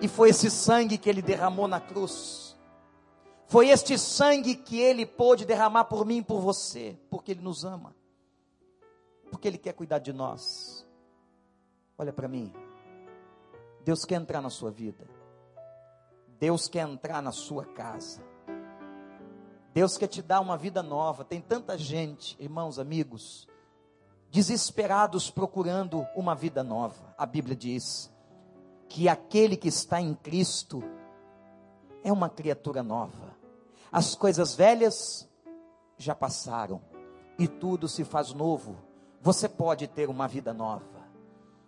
E 0.00 0.06
foi 0.06 0.30
esse 0.30 0.50
sangue 0.50 0.96
que 0.96 1.10
ele 1.10 1.20
derramou 1.20 1.66
na 1.66 1.80
cruz. 1.80 2.47
Foi 3.48 3.70
este 3.70 3.98
sangue 3.98 4.54
que 4.54 4.78
ele 4.78 5.04
pôde 5.04 5.44
derramar 5.44 5.84
por 5.84 6.06
mim 6.06 6.18
e 6.18 6.22
por 6.22 6.40
você, 6.40 6.96
porque 7.10 7.32
ele 7.32 7.40
nos 7.40 7.64
ama 7.64 7.94
porque 9.30 9.48
Ele 9.48 9.58
quer 9.58 9.72
cuidar 9.72 9.98
de 9.98 10.12
nós. 10.12 10.86
Olha 11.96 12.12
para 12.12 12.28
mim. 12.28 12.52
Deus 13.84 14.04
quer 14.04 14.16
entrar 14.16 14.40
na 14.40 14.50
sua 14.50 14.70
vida. 14.70 15.06
Deus 16.38 16.68
quer 16.68 16.86
entrar 16.88 17.22
na 17.22 17.32
sua 17.32 17.64
casa. 17.64 18.22
Deus 19.72 19.96
quer 19.96 20.08
te 20.08 20.22
dar 20.22 20.40
uma 20.40 20.56
vida 20.56 20.82
nova. 20.82 21.24
Tem 21.24 21.40
tanta 21.40 21.76
gente, 21.76 22.36
irmãos, 22.40 22.78
amigos, 22.78 23.48
desesperados 24.30 25.30
procurando 25.30 26.06
uma 26.14 26.34
vida 26.34 26.62
nova. 26.62 27.14
A 27.16 27.26
Bíblia 27.26 27.56
diz 27.56 28.10
que 28.88 29.08
aquele 29.08 29.56
que 29.56 29.68
está 29.68 30.00
em 30.00 30.14
Cristo 30.14 30.82
é 32.02 32.12
uma 32.12 32.28
criatura 32.28 32.82
nova. 32.82 33.27
As 33.90 34.14
coisas 34.14 34.54
velhas 34.54 35.28
já 35.96 36.14
passaram 36.14 36.80
e 37.38 37.48
tudo 37.48 37.88
se 37.88 38.04
faz 38.04 38.32
novo 38.32 38.88
você 39.20 39.48
pode 39.48 39.86
ter 39.86 40.08
uma 40.08 40.28
vida 40.28 40.52
nova. 40.54 41.06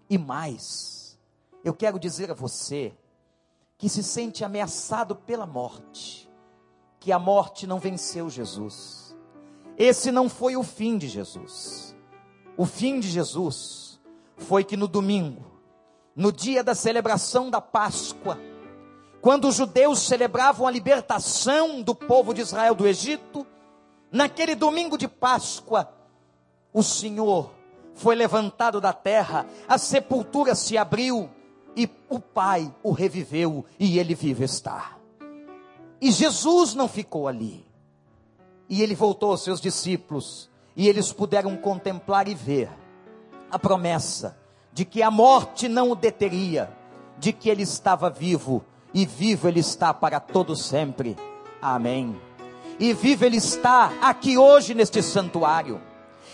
E 0.08 0.16
mais, 0.16 1.18
eu 1.64 1.74
quero 1.74 1.98
dizer 1.98 2.30
a 2.30 2.34
você 2.34 2.92
que 3.76 3.88
se 3.88 4.02
sente 4.02 4.44
ameaçado 4.44 5.16
pela 5.16 5.46
morte, 5.46 6.30
que 6.98 7.12
a 7.12 7.18
morte 7.18 7.66
não 7.66 7.78
venceu 7.78 8.28
Jesus. 8.28 9.16
Esse 9.76 10.12
não 10.12 10.28
foi 10.28 10.56
o 10.56 10.62
fim 10.62 10.98
de 10.98 11.08
Jesus. 11.08 11.96
O 12.56 12.66
fim 12.66 13.00
de 13.00 13.08
Jesus 13.08 14.00
foi 14.36 14.64
que 14.64 14.76
no 14.76 14.86
domingo, 14.86 15.60
no 16.14 16.30
dia 16.30 16.62
da 16.62 16.74
celebração 16.74 17.50
da 17.50 17.60
Páscoa, 17.60 18.38
quando 19.20 19.48
os 19.48 19.56
judeus 19.56 20.00
celebravam 20.00 20.66
a 20.66 20.70
libertação 20.70 21.82
do 21.82 21.94
povo 21.94 22.32
de 22.32 22.40
Israel 22.40 22.74
do 22.74 22.86
Egito, 22.86 23.46
naquele 24.10 24.54
domingo 24.54 24.96
de 24.96 25.06
Páscoa, 25.06 25.92
o 26.72 26.82
Senhor 26.82 27.50
foi 27.94 28.14
levantado 28.14 28.80
da 28.80 28.92
terra, 28.92 29.46
a 29.68 29.76
sepultura 29.76 30.54
se 30.54 30.78
abriu 30.78 31.28
e 31.76 31.88
o 32.08 32.18
Pai 32.18 32.72
o 32.82 32.92
reviveu 32.92 33.64
e 33.78 33.98
ele 33.98 34.14
vive 34.14 34.44
está. 34.44 34.96
E 36.00 36.10
Jesus 36.10 36.74
não 36.74 36.88
ficou 36.88 37.28
ali. 37.28 37.66
E 38.68 38.82
ele 38.82 38.94
voltou 38.94 39.32
aos 39.32 39.42
seus 39.42 39.60
discípulos 39.60 40.48
e 40.74 40.88
eles 40.88 41.12
puderam 41.12 41.56
contemplar 41.56 42.26
e 42.26 42.34
ver 42.34 42.70
a 43.50 43.58
promessa 43.58 44.38
de 44.72 44.84
que 44.84 45.02
a 45.02 45.10
morte 45.10 45.68
não 45.68 45.90
o 45.90 45.96
deteria, 45.96 46.70
de 47.18 47.32
que 47.32 47.50
ele 47.50 47.62
estava 47.62 48.08
vivo 48.08 48.64
e 48.92 49.06
vivo 49.06 49.48
ele 49.48 49.60
está 49.60 49.92
para 49.94 50.20
todo 50.20 50.56
sempre. 50.56 51.16
Amém. 51.60 52.20
E 52.78 52.92
vivo 52.92 53.24
ele 53.24 53.36
está 53.36 53.92
aqui 54.00 54.38
hoje 54.38 54.74
neste 54.74 55.02
santuário. 55.02 55.80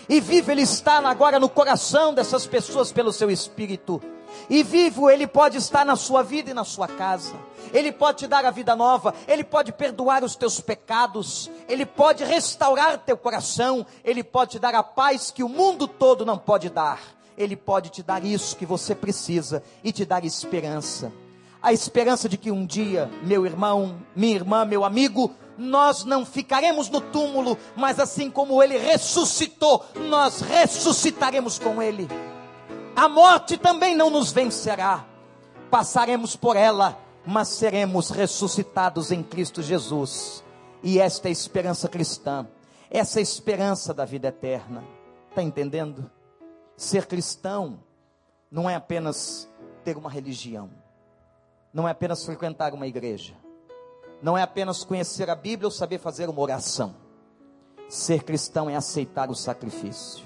E 0.09 0.21
vivo 0.21 0.51
ele 0.51 0.61
está 0.61 0.97
agora 0.99 1.39
no 1.39 1.49
coração 1.49 2.13
dessas 2.13 2.47
pessoas 2.47 2.91
pelo 2.91 3.11
seu 3.11 3.29
espírito. 3.29 4.01
E 4.49 4.63
vivo 4.63 5.09
ele 5.09 5.27
pode 5.27 5.57
estar 5.57 5.85
na 5.85 5.95
sua 5.95 6.23
vida 6.23 6.51
e 6.51 6.53
na 6.53 6.63
sua 6.63 6.87
casa. 6.87 7.35
Ele 7.73 7.91
pode 7.91 8.19
te 8.19 8.27
dar 8.27 8.45
a 8.45 8.51
vida 8.51 8.75
nova, 8.75 9.13
ele 9.27 9.43
pode 9.43 9.73
perdoar 9.73 10.23
os 10.23 10.37
teus 10.37 10.61
pecados, 10.61 11.51
ele 11.67 11.85
pode 11.85 12.23
restaurar 12.23 12.97
teu 12.99 13.17
coração, 13.17 13.85
ele 14.05 14.23
pode 14.23 14.51
te 14.51 14.59
dar 14.59 14.73
a 14.73 14.81
paz 14.81 15.31
que 15.31 15.43
o 15.43 15.49
mundo 15.49 15.87
todo 15.87 16.25
não 16.25 16.37
pode 16.37 16.69
dar. 16.69 16.99
Ele 17.37 17.55
pode 17.55 17.89
te 17.89 18.01
dar 18.01 18.23
isso 18.23 18.55
que 18.55 18.65
você 18.65 18.95
precisa 18.95 19.61
e 19.83 19.91
te 19.91 20.05
dar 20.05 20.23
esperança. 20.23 21.11
A 21.61 21.73
esperança 21.73 22.29
de 22.29 22.37
que 22.37 22.51
um 22.51 22.65
dia, 22.65 23.09
meu 23.23 23.45
irmão, 23.45 23.99
minha 24.15 24.35
irmã, 24.35 24.63
meu 24.65 24.85
amigo, 24.85 25.33
nós 25.57 26.03
não 26.03 26.25
ficaremos 26.25 26.89
no 26.89 27.01
túmulo, 27.01 27.57
mas 27.75 27.99
assim 27.99 28.29
como 28.29 28.61
ele 28.61 28.77
ressuscitou, 28.77 29.83
nós 30.07 30.41
ressuscitaremos 30.41 31.57
com 31.57 31.81
ele. 31.81 32.07
A 32.95 33.09
morte 33.09 33.57
também 33.57 33.95
não 33.95 34.09
nos 34.09 34.31
vencerá, 34.31 35.05
passaremos 35.69 36.35
por 36.35 36.55
ela, 36.55 36.97
mas 37.25 37.49
seremos 37.49 38.09
ressuscitados 38.09 39.11
em 39.11 39.21
Cristo 39.21 39.61
Jesus. 39.61 40.43
E 40.83 40.99
esta 40.99 41.27
é 41.27 41.29
a 41.29 41.31
esperança 41.31 41.89
cristã, 41.89 42.47
essa 42.89 43.19
é 43.19 43.21
a 43.21 43.23
esperança 43.23 43.93
da 43.93 44.05
vida 44.05 44.27
eterna. 44.27 44.83
Está 45.29 45.41
entendendo? 45.41 46.09
Ser 46.75 47.05
cristão 47.05 47.79
não 48.49 48.69
é 48.69 48.75
apenas 48.75 49.49
ter 49.83 49.97
uma 49.97 50.09
religião, 50.09 50.69
não 51.73 51.87
é 51.87 51.91
apenas 51.91 52.25
frequentar 52.25 52.73
uma 52.73 52.87
igreja 52.87 53.35
não 54.21 54.37
é 54.37 54.41
apenas 54.41 54.83
conhecer 54.83 55.29
a 55.29 55.35
Bíblia 55.35 55.67
ou 55.67 55.71
saber 55.71 55.99
fazer 55.99 56.29
uma 56.29 56.41
oração. 56.41 56.95
Ser 57.87 58.23
cristão 58.23 58.69
é 58.69 58.75
aceitar 58.75 59.29
o 59.29 59.35
sacrifício. 59.35 60.25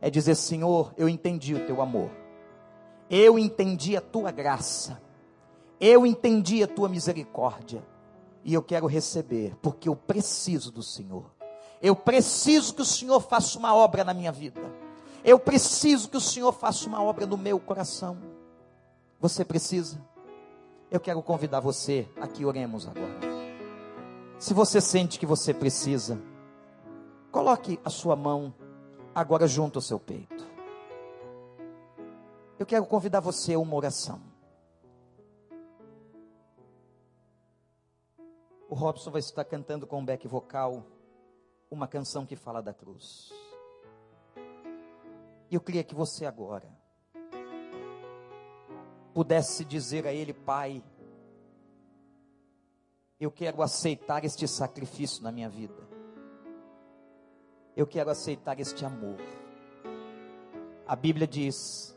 É 0.00 0.08
dizer, 0.10 0.34
Senhor, 0.34 0.92
eu 0.96 1.08
entendi 1.08 1.54
o 1.54 1.66
teu 1.66 1.82
amor. 1.82 2.10
Eu 3.08 3.38
entendi 3.38 3.96
a 3.96 4.00
tua 4.00 4.30
graça. 4.30 5.00
Eu 5.78 6.06
entendi 6.06 6.62
a 6.62 6.66
tua 6.66 6.88
misericórdia. 6.88 7.84
E 8.42 8.54
eu 8.54 8.62
quero 8.62 8.86
receber, 8.86 9.54
porque 9.60 9.88
eu 9.88 9.94
preciso 9.94 10.72
do 10.72 10.82
Senhor. 10.82 11.30
Eu 11.82 11.94
preciso 11.94 12.74
que 12.74 12.82
o 12.82 12.86
Senhor 12.86 13.20
faça 13.20 13.58
uma 13.58 13.74
obra 13.74 14.02
na 14.02 14.14
minha 14.14 14.32
vida. 14.32 14.60
Eu 15.22 15.38
preciso 15.38 16.08
que 16.08 16.16
o 16.16 16.20
Senhor 16.20 16.52
faça 16.52 16.88
uma 16.88 17.02
obra 17.02 17.26
no 17.26 17.36
meu 17.36 17.60
coração. 17.60 18.18
Você 19.20 19.44
precisa? 19.44 20.00
Eu 20.90 20.98
quero 20.98 21.22
convidar 21.22 21.60
você 21.60 22.08
a 22.20 22.26
que 22.26 22.44
oremos 22.44 22.88
agora. 22.88 23.20
Se 24.40 24.52
você 24.52 24.80
sente 24.80 25.20
que 25.20 25.26
você 25.26 25.54
precisa, 25.54 26.20
coloque 27.30 27.78
a 27.84 27.90
sua 27.90 28.16
mão 28.16 28.52
agora 29.14 29.46
junto 29.46 29.78
ao 29.78 29.82
seu 29.82 30.00
peito. 30.00 30.50
Eu 32.58 32.66
quero 32.66 32.84
convidar 32.86 33.20
você 33.20 33.54
a 33.54 33.58
uma 33.58 33.76
oração. 33.76 34.20
O 38.68 38.74
Robson 38.74 39.12
vai 39.12 39.20
estar 39.20 39.44
cantando 39.44 39.86
com 39.86 40.00
um 40.00 40.04
back 40.04 40.26
vocal 40.26 40.84
uma 41.70 41.86
canção 41.86 42.26
que 42.26 42.34
fala 42.34 42.60
da 42.60 42.74
cruz. 42.74 43.30
Eu 45.48 45.60
queria 45.60 45.84
que 45.84 45.94
você 45.94 46.26
agora 46.26 46.79
pudesse 49.20 49.66
dizer 49.66 50.06
a 50.06 50.14
Ele, 50.14 50.32
Pai, 50.32 50.82
eu 53.20 53.30
quero 53.30 53.60
aceitar 53.60 54.24
este 54.24 54.48
sacrifício 54.48 55.22
na 55.22 55.30
minha 55.30 55.46
vida. 55.46 55.86
Eu 57.76 57.86
quero 57.86 58.08
aceitar 58.08 58.58
este 58.58 58.82
amor. 58.82 59.18
A 60.88 60.96
Bíblia 60.96 61.26
diz 61.26 61.94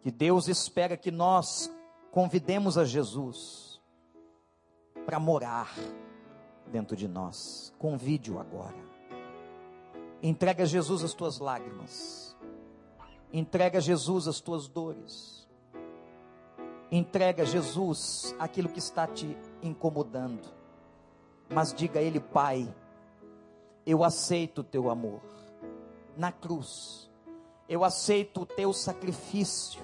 que 0.00 0.10
Deus 0.10 0.48
espera 0.48 0.96
que 0.96 1.10
nós 1.10 1.70
convidemos 2.10 2.78
a 2.78 2.86
Jesus 2.86 3.78
para 5.04 5.20
morar 5.20 5.70
dentro 6.68 6.96
de 6.96 7.06
nós. 7.06 7.74
Convide-o 7.78 8.38
agora. 8.38 8.82
Entrega 10.22 10.62
a 10.62 10.66
Jesus 10.66 11.04
as 11.04 11.12
tuas 11.12 11.38
lágrimas. 11.38 12.34
Entrega 13.30 13.76
a 13.76 13.82
Jesus 13.82 14.26
as 14.26 14.40
tuas 14.40 14.66
dores. 14.66 15.45
Entrega 16.90 17.42
a 17.42 17.46
Jesus 17.46 18.34
aquilo 18.38 18.68
que 18.68 18.78
está 18.78 19.06
te 19.06 19.36
incomodando. 19.62 20.48
Mas 21.48 21.72
diga 21.72 22.00
a 22.00 22.02
Ele, 22.02 22.20
Pai, 22.20 22.72
eu 23.84 24.04
aceito 24.04 24.60
o 24.60 24.64
teu 24.64 24.90
amor 24.90 25.20
na 26.16 26.32
cruz. 26.32 27.10
Eu 27.68 27.84
aceito 27.84 28.42
o 28.42 28.46
teu 28.46 28.72
sacrifício. 28.72 29.82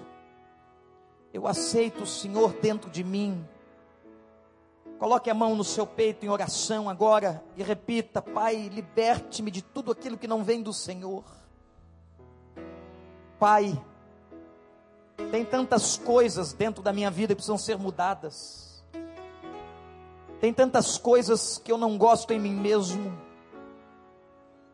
Eu 1.32 1.46
aceito 1.46 2.02
o 2.02 2.06
Senhor 2.06 2.52
dentro 2.54 2.90
de 2.90 3.02
mim. 3.02 3.46
Coloque 4.98 5.28
a 5.28 5.34
mão 5.34 5.56
no 5.56 5.64
seu 5.64 5.84
peito 5.84 6.24
em 6.24 6.28
oração 6.28 6.88
agora 6.88 7.42
e 7.56 7.62
repita: 7.62 8.22
Pai, 8.22 8.68
liberte-me 8.68 9.50
de 9.50 9.60
tudo 9.60 9.90
aquilo 9.90 10.16
que 10.16 10.28
não 10.28 10.44
vem 10.44 10.62
do 10.62 10.72
Senhor. 10.72 11.24
Pai, 13.38 13.76
tem 15.30 15.44
tantas 15.44 15.96
coisas 15.96 16.52
dentro 16.52 16.82
da 16.82 16.92
minha 16.92 17.10
vida 17.10 17.34
que 17.34 17.36
precisam 17.36 17.58
ser 17.58 17.78
mudadas. 17.78 18.82
Tem 20.40 20.52
tantas 20.52 20.98
coisas 20.98 21.56
que 21.56 21.70
eu 21.70 21.78
não 21.78 21.96
gosto 21.96 22.32
em 22.32 22.40
mim 22.40 22.54
mesmo. 22.54 23.16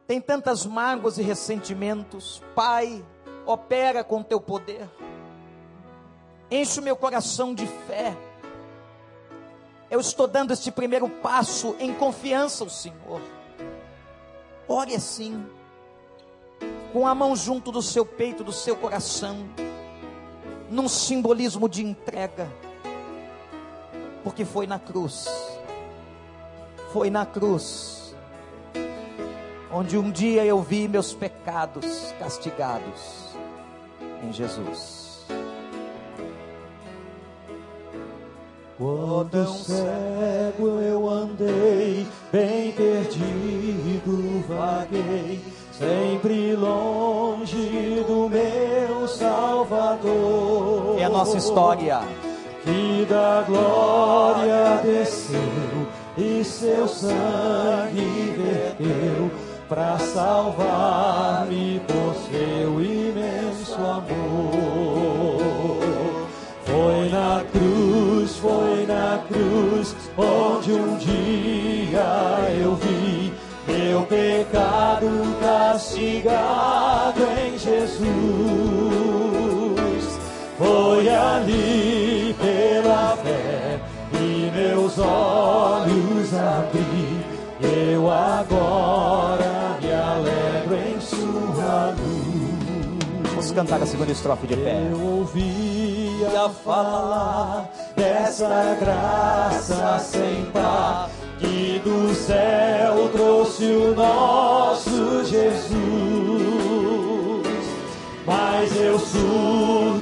Tem 0.06 0.20
tantas 0.20 0.64
mágoas 0.64 1.18
e 1.18 1.22
ressentimentos. 1.22 2.42
Pai, 2.54 3.04
opera 3.44 4.02
com 4.02 4.22
teu 4.22 4.40
poder. 4.40 4.88
Enche 6.50 6.80
o 6.80 6.82
meu 6.82 6.96
coração 6.96 7.54
de 7.54 7.66
fé. 7.66 8.16
Eu 9.90 10.00
estou 10.00 10.26
dando 10.26 10.52
este 10.52 10.70
primeiro 10.70 11.08
passo 11.08 11.76
em 11.78 11.94
confiança 11.94 12.64
ao 12.64 12.70
Senhor. 12.70 13.20
Ore 14.66 14.94
assim, 14.94 15.46
com 16.92 17.06
a 17.06 17.14
mão 17.14 17.36
junto 17.36 17.70
do 17.70 17.82
seu 17.82 18.04
peito, 18.04 18.42
do 18.42 18.52
seu 18.52 18.76
coração 18.76 19.48
num 20.70 20.88
simbolismo 20.88 21.68
de 21.68 21.84
entrega, 21.84 22.48
porque 24.22 24.44
foi 24.44 24.66
na 24.66 24.78
cruz, 24.78 25.26
foi 26.92 27.10
na 27.10 27.24
cruz, 27.24 28.14
onde 29.72 29.96
um 29.96 30.10
dia 30.10 30.44
eu 30.44 30.62
vi 30.62 30.88
meus 30.88 31.14
pecados 31.14 32.14
castigados 32.18 33.34
em 34.22 34.32
Jesus. 34.32 35.08
Quando 38.78 39.44
cego 39.54 40.68
eu 40.80 41.08
andei, 41.08 42.06
bem 42.30 42.70
perdido 42.72 44.44
vaguei 44.46 45.40
sempre 45.72 46.54
longe. 46.54 47.27
É 50.98 51.04
a 51.04 51.08
nossa 51.08 51.36
história. 51.36 52.00
Que 52.62 53.06
da 53.08 53.44
glória 53.46 54.80
desceu 54.82 55.38
e 56.16 56.44
seu 56.44 56.86
sangue 56.86 58.34
verteu 58.36 59.30
para 59.68 59.98
salvar-me 59.98 61.80
por 61.86 62.14
seu 62.30 62.80
imenso 62.80 63.76
amor. 63.76 65.38
Foi 66.64 67.08
na 67.10 67.44
cruz, 67.52 68.36
foi 68.36 68.86
na 68.86 69.22
cruz, 69.28 69.94
onde 70.16 70.72
um 70.72 70.96
dia 70.96 72.60
eu 72.60 72.74
vi 72.76 73.32
meu 73.66 74.02
pecado 74.02 75.08
castigado 75.40 77.22
em 77.44 77.58
Jesus. 77.58 78.77
Foi 80.58 81.08
ali 81.08 82.34
pela 82.36 83.16
fé 83.18 83.78
e 84.12 84.50
meus 84.50 84.98
olhos 84.98 86.34
abri. 86.34 87.24
Eu 87.60 88.10
agora 88.10 89.78
me 89.80 89.92
alegro 89.92 90.74
em 90.74 91.00
sua 91.00 91.94
luz. 91.96 93.30
Vamos 93.30 93.52
cantar 93.52 93.80
a 93.80 93.86
segunda 93.86 94.10
estrofe 94.10 94.48
de 94.48 94.56
pé. 94.56 94.88
Eu 94.90 95.00
ouvia 95.00 96.48
falar 96.64 97.70
dessa 97.94 98.76
graça 98.80 99.98
sem 100.00 100.44
par 100.46 101.08
que 101.38 101.80
do 101.84 102.12
céu 102.16 103.08
trouxe 103.12 103.64
o 103.64 103.94
nosso 103.94 105.24
Jesus. 105.24 105.78
Mas 108.26 108.76
eu 108.76 108.98
surdo 108.98 109.97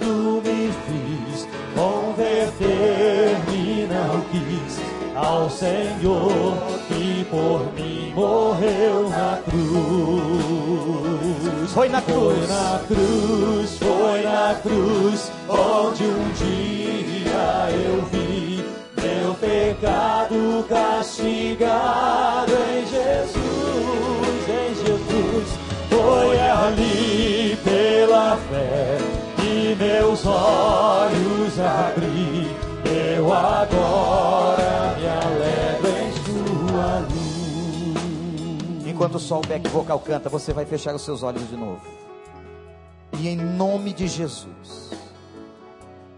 converter-me 2.77 3.87
não 3.87 4.21
quis 4.31 4.81
ao 5.15 5.49
Senhor 5.49 6.57
que 6.89 7.25
por 7.31 7.73
mim 7.75 8.13
morreu 8.15 9.09
na 9.09 9.39
cruz. 9.45 9.57
Foi 11.73 11.89
na 11.89 12.01
Foi 12.03 12.15
cruz. 12.35 12.49
na 12.49 12.81
cruz, 12.87 13.79
foi 13.79 14.23
na 14.23 14.55
cruz, 14.63 15.33
onde 15.49 16.05
um 16.05 16.29
dia 16.35 17.71
eu 17.73 18.05
vi 18.13 18.63
meu 19.03 19.35
pecado 19.35 20.65
castigado 20.69 22.53
em 22.53 22.87
Jesus, 22.87 24.49
em 24.49 24.75
Jesus. 24.75 25.49
Foi 25.89 26.39
ali 26.39 27.57
pela 27.65 28.37
fé 28.51 28.99
que 29.37 29.75
meus 29.79 30.27
olhos 30.27 31.59
abri. 31.59 32.06
Agora 33.37 34.97
me 34.97 35.07
alegro 35.07 35.89
em 35.89 36.13
sua 36.25 37.01
luz. 37.01 38.87
Enquanto 38.87 39.19
só 39.19 39.39
o 39.39 39.43
back 39.43 39.69
vocal 39.69 39.99
canta, 40.01 40.31
você 40.31 40.55
vai 40.55 40.65
fechar 40.65 40.95
os 40.95 41.03
seus 41.03 41.23
olhos 41.23 41.47
de 41.49 41.57
novo. 41.57 41.83
E 43.19 43.29
em 43.29 43.37
nome 43.37 43.93
de 43.93 44.09
Jesus, 44.09 44.91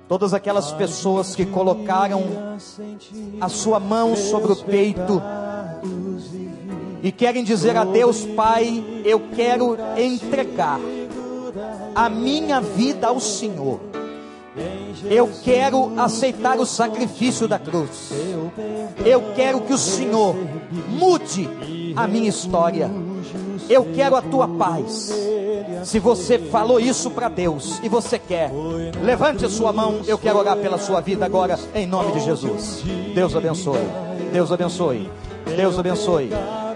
todas 0.06 0.32
aquelas 0.32 0.72
pessoas 0.72 1.34
que 1.34 1.44
colocaram 1.44 2.22
a 3.40 3.48
sua 3.48 3.80
mão 3.80 4.14
sobre 4.14 4.52
o 4.52 4.56
peito 4.56 5.20
e 7.02 7.10
querem 7.10 7.42
dizer 7.42 7.76
a 7.76 7.84
Deus, 7.84 8.24
Pai, 8.26 8.84
eu 9.04 9.28
quero 9.34 9.76
entregar 9.96 10.80
a 11.94 12.08
minha 12.08 12.60
vida 12.60 13.08
ao 13.08 13.18
Senhor. 13.18 13.87
Eu 15.04 15.30
quero 15.42 15.92
aceitar 15.98 16.58
o 16.58 16.66
sacrifício 16.66 17.46
da 17.46 17.58
cruz. 17.58 18.12
Eu 19.04 19.32
quero 19.34 19.60
que 19.60 19.72
o 19.72 19.78
Senhor 19.78 20.36
mude 20.88 21.48
a 21.96 22.06
minha 22.06 22.28
história. 22.28 22.90
Eu 23.68 23.86
quero 23.94 24.16
a 24.16 24.22
tua 24.22 24.48
paz. 24.48 25.12
Se 25.84 25.98
você 25.98 26.38
falou 26.38 26.80
isso 26.80 27.10
para 27.10 27.28
Deus 27.28 27.80
e 27.82 27.88
você 27.88 28.18
quer, 28.18 28.50
levante 29.02 29.44
a 29.44 29.48
sua 29.48 29.72
mão. 29.72 30.00
Eu 30.06 30.18
quero 30.18 30.38
orar 30.38 30.56
pela 30.56 30.78
sua 30.78 31.00
vida 31.00 31.24
agora, 31.24 31.58
em 31.74 31.86
nome 31.86 32.12
de 32.12 32.20
Jesus. 32.20 32.82
Deus 33.14 33.34
abençoe. 33.36 33.86
Deus 34.32 34.50
abençoe. 34.52 35.10
Deus 35.56 35.78
abençoe. 35.78 36.30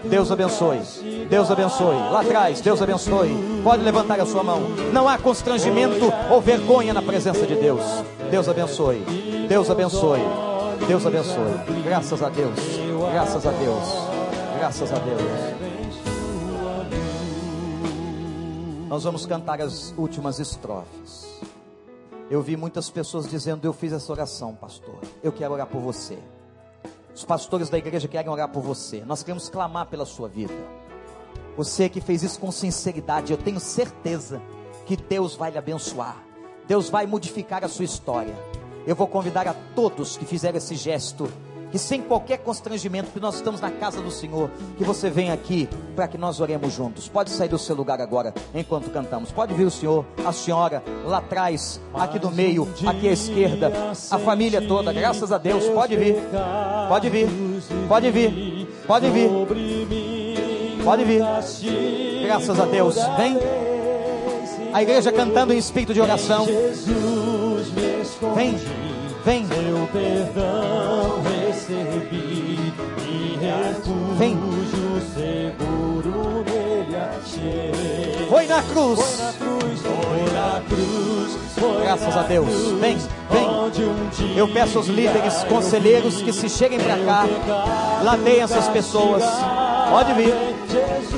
Deus 0.05 0.31
abençoe. 0.31 0.81
Deus 1.29 1.51
abençoe. 1.51 1.97
Lá 1.97 2.21
atrás, 2.21 2.61
Deus 2.61 2.83
abençoe. 2.83 3.63
Pode 3.63 3.83
levantar 3.83 4.21
a 4.21 4.27
sua 4.27 4.43
mão. 4.43 4.61
Não 4.93 5.09
há 5.09 5.17
constrangimento 5.19 6.13
ou 6.31 6.41
vergonha 6.41 6.93
na 6.93 7.03
presença 7.03 7.47
de 7.47 7.55
Deus. 7.55 7.83
Deus 8.31 8.49
abençoe. 8.49 9.05
Deus 9.49 9.71
abençoe. 9.71 10.21
Deus 10.87 11.07
abençoe. 11.07 11.83
Graças 11.85 12.23
a 12.23 12.29
Deus. 12.29 12.59
Graças 13.13 13.47
a 13.47 13.51
Deus. 13.51 13.85
Graças 14.59 14.93
a 14.93 14.99
Deus. 14.99 15.23
Nós 18.89 19.05
vamos 19.05 19.25
cantar 19.25 19.61
as 19.61 19.95
últimas 19.97 20.39
estrofes. 20.39 21.27
Eu 22.31 22.43
vi 22.43 22.57
muitas 22.57 22.91
pessoas 22.91 23.29
dizendo: 23.29 23.65
Eu 23.65 23.73
fiz 23.73 23.93
essa 23.93 24.13
oração, 24.13 24.55
pastor. 24.55 24.99
Eu 25.23 25.33
quero 25.33 25.55
orar 25.55 25.67
por 25.67 25.81
você. 25.81 26.19
Os 27.15 27.25
pastores 27.25 27.69
da 27.69 27.79
igreja 27.79 28.09
querem 28.09 28.31
orar 28.31 28.49
por 28.49 28.63
você. 28.63 29.05
Nós 29.05 29.23
queremos 29.23 29.49
clamar 29.49 29.87
pela 29.87 30.07
sua 30.07 30.29
vida. 30.29 30.55
Você 31.57 31.89
que 31.89 32.01
fez 32.01 32.23
isso 32.23 32.41
com 32.41 32.51
sinceridade, 32.51 33.33
eu 33.33 33.39
tenho 33.39 33.61
certeza 33.61 34.41
que 34.87 34.97
Deus 34.97 35.35
vai 35.35 35.51
lhe 35.51 35.59
abençoar. 35.59 36.17
Deus 36.67 36.89
vai 36.89 37.07
modificar 37.07 37.65
a 37.65 37.69
sua 37.69 37.85
história. 37.85 38.35
Eu 38.87 38.97
vou 38.97 39.07
convidar 39.07 39.47
a 39.47 39.55
todos 39.75 40.17
que 40.17 40.25
fizeram 40.25 40.57
esse 40.57 40.75
gesto, 40.75 41.31
que 41.73 41.79
sem 41.79 42.03
qualquer 42.03 42.39
constrangimento, 42.39 43.11
que 43.11 43.19
nós 43.19 43.37
estamos 43.37 43.61
na 43.61 43.71
casa 43.71 44.03
do 44.03 44.11
Senhor, 44.11 44.51
que 44.77 44.85
você 44.85 45.09
venha 45.09 45.33
aqui 45.33 45.67
para 45.97 46.07
que 46.07 46.19
nós 46.19 46.39
oremos 46.39 46.73
juntos. 46.73 47.09
Pode 47.09 47.31
sair 47.31 47.49
do 47.49 47.59
seu 47.59 47.75
lugar 47.75 47.99
agora, 48.01 48.35
enquanto 48.55 48.91
cantamos. 48.91 49.33
Pode 49.33 49.55
vir 49.55 49.65
o 49.65 49.71
Senhor, 49.71 50.05
a 50.25 50.33
senhora, 50.33 50.83
lá 51.07 51.19
atrás, 51.19 51.81
aqui 51.95 52.19
do 52.19 52.31
meio, 52.31 52.69
aqui 52.87 53.09
à 53.09 53.13
esquerda, 53.13 53.73
a 54.11 54.19
família 54.19 54.61
toda, 54.61 54.93
graças 54.93 55.33
a 55.33 55.39
Deus. 55.39 55.65
Pode 55.71 55.97
vir, 55.97 56.17
pode 56.89 57.09
vir, 57.09 57.29
pode 57.89 58.11
vir, 58.11 58.69
pode 58.87 59.11
vir, 59.11 59.31
pode 60.85 61.05
vir. 61.05 61.23
Graças 62.23 62.61
a 62.61 62.67
Deus. 62.67 62.97
Vem. 63.17 63.39
A 64.75 64.83
igreja 64.83 65.11
cantando 65.11 65.53
em 65.53 65.59
espírito 65.59 65.93
de 65.95 66.01
oração. 66.01 66.47
Vem, 68.35 68.57
vem, 69.25 69.47
foi 78.29 78.47
na 78.47 78.63
cruz. 78.63 79.19
Na 79.19 79.33
cruz, 79.33 79.81
foi 79.81 80.33
na 80.33 80.63
cruz, 80.69 81.39
foi 81.55 81.83
Graças 81.83 82.15
na 82.15 82.21
a 82.21 82.25
Deus. 82.25 82.49
Vem, 82.81 82.97
vem. 83.31 83.49
um 83.49 84.37
Eu 84.37 84.49
peço 84.49 84.79
aos 84.79 84.89
líderes, 84.89 85.45
conselheiros 85.45 86.23
que 86.23 86.33
se 86.33 86.49
cheguem 86.49 86.81
para 86.81 86.97
cá, 86.99 87.27
ladeiem 88.03 88.41
essas 88.41 88.69
pessoas. 88.69 89.23
Pode 89.91 90.15
vir. 90.15 90.33
Em 90.33 90.69
Jesus, 90.71 91.13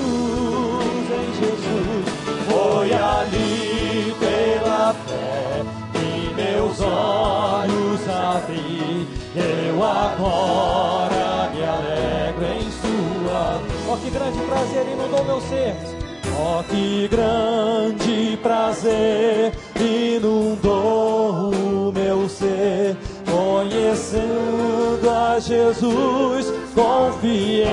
em 1.11 1.35
Jesus, 1.41 2.05
foi 2.51 2.93
ali 2.93 4.15
pela 4.19 4.95
fé 5.07 5.63
que 5.93 6.35
meus 6.35 6.81
olhos 6.81 8.09
abri. 8.09 9.07
Eu 9.37 9.83
agora 9.85 11.51
me 11.55 11.65
alegro 11.65 12.45
em 12.45 12.71
sua. 12.71 13.61
Oh, 13.89 13.97
que 13.97 14.11
grande 14.11 14.39
prazer 14.41 14.87
inundou 14.93 15.25
meu 15.25 15.41
ser. 15.41 16.04
Oh, 16.33 16.63
que 16.65 17.09
grande 17.09 18.39
prazer 18.43 19.53
inundou 19.79 21.51
o 21.53 21.93
meu 21.93 22.29
ser. 22.29 22.97
Conhecendo 23.31 25.11
a 25.11 25.39
Jesus, 25.39 26.53
confiei. 26.75 27.65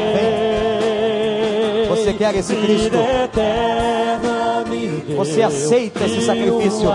Você 1.90 2.14
quer 2.14 2.36
esse 2.36 2.56
Cristo? 2.56 2.98
Você 5.16 5.42
aceita 5.44 6.06
esse 6.06 6.22
sacrifício? 6.26 6.90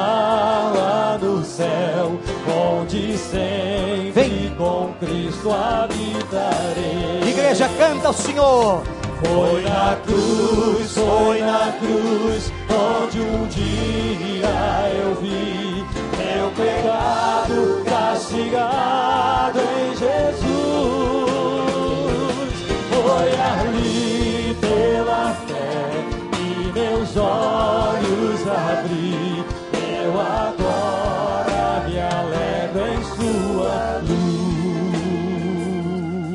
no 1.18 1.44
céu, 1.44 2.18
onde 2.48 3.16
sempre 3.18 4.12
Vem. 4.12 4.54
com 4.56 4.94
Cristo 5.00 5.50
habitarei. 5.50 7.28
Igreja, 7.28 7.68
canta 7.78 8.10
o 8.10 8.12
Senhor. 8.12 8.82
Foi 9.22 9.62
na 9.62 9.96
cruz, 10.04 10.92
foi 10.92 11.40
na 11.40 11.72
cruz, 11.78 12.52
onde 12.70 13.20
um 13.20 13.46
dia 13.48 14.90
eu 14.94 15.14
vi 15.16 15.84
meu 16.18 16.50
pecado 16.50 17.82
castigado 17.84 19.58
em 19.60 19.96
Jesus. 19.96 20.46
Foi 22.90 23.30
ali 23.40 24.54
pela 24.60 25.34
fé 25.46 26.04
que 26.32 26.72
meus 26.72 27.16
olhos 27.16 28.46
abri. 28.46 29.44
Eu 30.02 30.12
agora 30.20 31.88
me 31.88 31.98
alegro 31.98 32.86
em 32.86 33.02
sua 33.16 33.76
luz. 34.00 34.26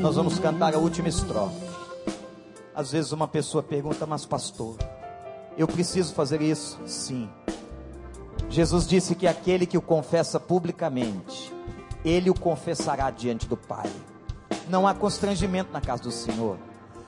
Nós 0.01 0.15
vamos 0.15 0.39
cantar 0.39 0.73
a 0.73 0.79
última 0.79 1.09
estrofe. 1.09 1.71
Às 2.73 2.91
vezes 2.91 3.11
uma 3.11 3.27
pessoa 3.27 3.61
pergunta, 3.61 4.05
mas 4.05 4.25
pastor, 4.25 4.77
eu 5.57 5.67
preciso 5.67 6.13
fazer 6.13 6.41
isso? 6.41 6.79
Sim. 6.85 7.29
Jesus 8.49 8.87
disse 8.87 9.13
que 9.13 9.27
aquele 9.27 9.65
que 9.65 9.77
o 9.77 9.81
confessa 9.81 10.39
publicamente, 10.39 11.53
ele 12.03 12.29
o 12.29 12.33
confessará 12.33 13.09
diante 13.09 13.47
do 13.47 13.57
Pai. 13.57 13.89
Não 14.69 14.87
há 14.87 14.93
constrangimento 14.93 15.71
na 15.71 15.81
casa 15.81 16.03
do 16.03 16.11
Senhor. 16.11 16.57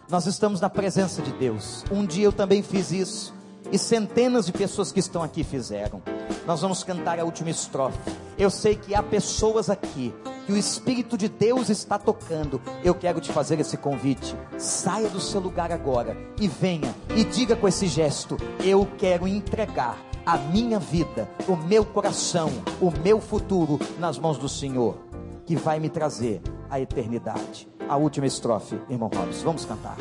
Nós 0.10 0.26
estamos 0.26 0.60
na 0.60 0.70
presença 0.70 1.22
de 1.22 1.32
Deus. 1.32 1.86
Um 1.90 2.06
dia 2.06 2.26
eu 2.26 2.34
também 2.34 2.62
fiz 2.62 2.92
isso. 2.92 3.34
E 3.72 3.78
centenas 3.78 4.46
de 4.46 4.52
pessoas 4.52 4.92
que 4.92 5.00
estão 5.00 5.24
aqui 5.24 5.44
fizeram. 5.44 6.02
Nós 6.46 6.62
vamos 6.62 6.84
cantar 6.84 7.20
a 7.20 7.26
última 7.26 7.50
estrofe. 7.50 7.98
Eu 8.38 8.50
sei 8.50 8.76
que 8.76 8.94
há 8.94 9.02
pessoas 9.02 9.70
aqui 9.70 10.14
que 10.46 10.52
o 10.52 10.58
Espírito 10.58 11.18
de 11.18 11.30
Deus 11.30 11.70
está 11.70 11.98
tocando, 11.98 12.62
eu 12.84 12.94
quero 12.94 13.20
te 13.22 13.32
fazer 13.32 13.60
esse 13.60 13.78
convite. 13.78 14.36
Saia 14.58 15.10
do 15.10 15.20
seu 15.20 15.40
lugar 15.40 15.72
agora 15.72 16.18
e 16.40 16.48
venha 16.48 16.94
e 17.16 17.24
diga 17.24 17.56
com 17.56 17.68
esse 17.68 17.88
gesto: 17.88 18.38
Eu 18.64 18.88
quero 18.98 19.28
entregar 19.28 19.98
a 20.26 20.38
minha 20.38 20.80
vida, 20.80 21.30
o 21.48 21.56
meu 21.56 21.86
coração, 21.86 22.50
o 22.82 22.92
meu 22.92 23.20
futuro 23.20 23.80
nas 24.00 24.18
mãos 24.18 24.38
do 24.38 24.48
Senhor, 24.48 24.98
que 25.46 25.56
vai 25.56 25.80
me 25.80 25.90
trazer 25.90 26.42
a 26.70 26.80
eternidade. 26.80 27.68
A 27.88 27.98
última 27.98 28.26
estrofe, 28.26 28.80
irmão 28.90 29.10
Robson, 29.14 29.44
vamos 29.44 29.66
cantar. 29.66 29.98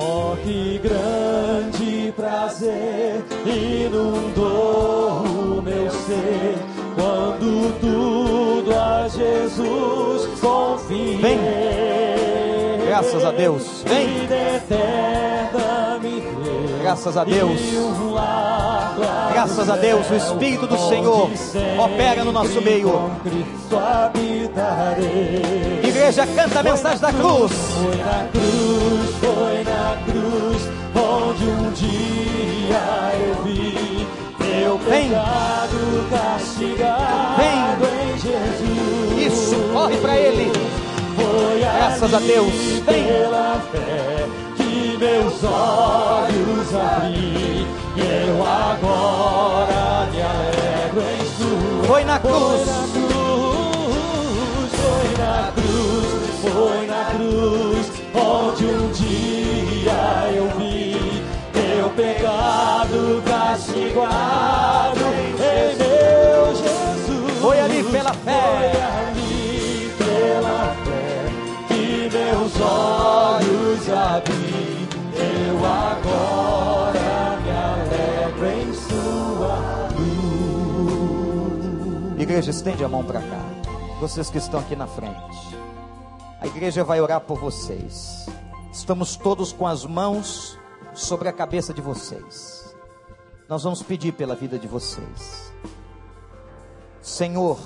Oh, 0.00 0.36
que 0.44 0.78
grande 0.78 2.12
prazer 2.12 3.24
inundou 3.44 4.57
Vem, 11.20 11.38
graças 12.86 13.24
a 13.24 13.32
Deus, 13.32 13.82
vem. 13.84 14.28
Graças 16.80 17.16
a 17.16 17.24
Deus, 17.24 17.60
graças 19.32 19.68
a 19.68 19.76
Deus, 19.76 20.08
o 20.10 20.14
Espírito 20.14 20.66
do 20.68 20.78
Senhor 20.78 21.28
opera 21.78 22.24
no 22.24 22.30
nosso 22.30 22.62
meio. 22.62 23.10
Igreja, 25.82 26.24
canta 26.24 26.60
a 26.60 26.62
mensagem 26.62 27.00
da 27.00 27.12
cruz. 27.12 27.52
Foi 27.52 27.96
na 27.96 28.28
cruz, 28.30 29.10
foi 29.20 29.64
na 29.64 29.98
cruz, 30.06 30.68
onde 30.94 31.44
um 31.44 31.70
dia 31.72 32.80
eu 33.26 33.34
vi 33.44 34.06
meu 34.38 34.78
pecado 34.78 36.08
castigado 36.10 37.84
em 38.04 38.18
Jesus. 38.18 39.32
Isso, 39.32 39.56
corre 39.72 39.96
para 39.96 40.16
Ele. 40.16 40.52
Graças 41.60 42.14
a 42.14 42.18
Deus. 42.18 42.52
Pela 42.84 43.60
fé 43.72 44.26
que 44.56 44.96
meus 44.98 45.42
olhos 45.42 46.74
abri. 46.74 47.66
E 47.96 48.00
eu 48.28 48.46
agora 48.46 50.06
me 50.12 50.22
alegro 50.22 51.02
em 51.02 51.24
sua 51.36 51.86
Foi 51.86 52.04
na 52.04 52.18
cruz. 52.20 52.68
Foi 54.70 55.08
na 55.18 55.52
cruz, 55.52 56.08
foi 56.40 56.86
na 56.86 57.04
cruz, 57.06 57.90
onde 58.14 58.64
um 58.64 58.90
dia 58.92 60.30
eu 60.34 60.48
vi 60.56 61.22
meu 61.54 61.90
pecado 61.90 63.22
castigado 63.26 64.87
Igreja, 82.38 82.52
estende 82.52 82.84
a 82.84 82.88
mão 82.88 83.02
para 83.02 83.20
cá. 83.20 83.40
Vocês 83.98 84.30
que 84.30 84.38
estão 84.38 84.60
aqui 84.60 84.76
na 84.76 84.86
frente. 84.86 85.58
A 86.40 86.46
igreja 86.46 86.84
vai 86.84 87.00
orar 87.00 87.20
por 87.20 87.36
vocês. 87.36 88.28
Estamos 88.72 89.16
todos 89.16 89.52
com 89.52 89.66
as 89.66 89.84
mãos 89.84 90.56
sobre 90.94 91.28
a 91.28 91.32
cabeça 91.32 91.74
de 91.74 91.80
vocês. 91.80 92.76
Nós 93.48 93.64
vamos 93.64 93.82
pedir 93.82 94.12
pela 94.12 94.36
vida 94.36 94.56
de 94.56 94.68
vocês. 94.68 95.52
Senhor, 97.02 97.58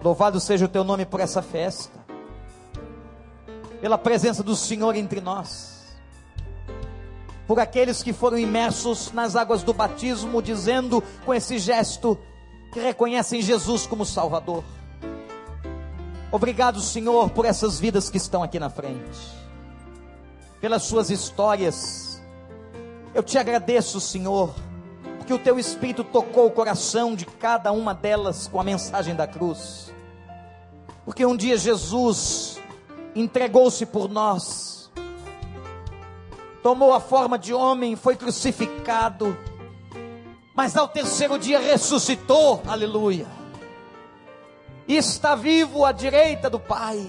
louvado 0.00 0.38
seja 0.38 0.66
o 0.66 0.68
teu 0.68 0.84
nome 0.84 1.04
por 1.04 1.18
essa 1.18 1.42
festa. 1.42 1.98
Pela 3.80 3.98
presença 3.98 4.44
do 4.44 4.54
Senhor 4.54 4.94
entre 4.94 5.20
nós. 5.20 5.96
Por 7.44 7.58
aqueles 7.58 8.04
que 8.04 8.12
foram 8.12 8.38
imersos 8.38 9.10
nas 9.10 9.34
águas 9.34 9.64
do 9.64 9.74
batismo, 9.74 10.40
dizendo 10.40 11.02
com 11.26 11.34
esse 11.34 11.58
gesto 11.58 12.16
que 12.70 12.80
reconhecem 12.80 13.42
Jesus 13.42 13.86
como 13.86 14.04
Salvador. 14.04 14.62
Obrigado, 16.32 16.80
Senhor, 16.80 17.28
por 17.30 17.44
essas 17.44 17.80
vidas 17.80 18.08
que 18.08 18.16
estão 18.16 18.42
aqui 18.42 18.58
na 18.58 18.70
frente, 18.70 19.18
pelas 20.60 20.84
suas 20.84 21.10
histórias. 21.10 22.22
Eu 23.12 23.22
te 23.22 23.36
agradeço, 23.36 24.00
Senhor, 24.00 24.54
porque 25.18 25.32
o 25.32 25.38
teu 25.38 25.58
Espírito 25.58 26.04
tocou 26.04 26.46
o 26.46 26.50
coração 26.50 27.16
de 27.16 27.26
cada 27.26 27.72
uma 27.72 27.92
delas 27.92 28.46
com 28.46 28.60
a 28.60 28.64
mensagem 28.64 29.16
da 29.16 29.26
cruz. 29.26 29.92
Porque 31.04 31.26
um 31.26 31.36
dia 31.36 31.56
Jesus 31.56 32.60
entregou-se 33.16 33.84
por 33.84 34.08
nós, 34.08 34.88
tomou 36.62 36.94
a 36.94 37.00
forma 37.00 37.36
de 37.36 37.52
homem, 37.52 37.96
foi 37.96 38.14
crucificado, 38.14 39.36
mas 40.54 40.76
ao 40.76 40.88
terceiro 40.88 41.38
dia 41.38 41.58
ressuscitou, 41.58 42.62
aleluia 42.66 43.40
e 44.90 44.96
está 44.96 45.36
vivo 45.36 45.84
à 45.84 45.92
direita 45.92 46.50
do 46.50 46.58
Pai. 46.58 47.08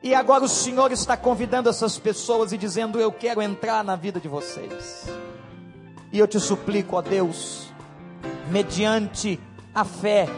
E 0.00 0.14
agora 0.14 0.44
o 0.44 0.48
Senhor 0.48 0.92
está 0.92 1.16
convidando 1.16 1.68
essas 1.68 1.98
pessoas 1.98 2.52
e 2.52 2.56
dizendo: 2.56 3.00
Eu 3.00 3.10
quero 3.10 3.42
entrar 3.42 3.82
na 3.82 3.96
vida 3.96 4.20
de 4.20 4.28
vocês. 4.28 5.08
E 6.12 6.20
eu 6.20 6.28
te 6.28 6.38
suplico, 6.38 6.94
ó 6.94 7.02
Deus, 7.02 7.66
mediante 8.48 9.40
a 9.74 9.84
fé, 9.84 10.28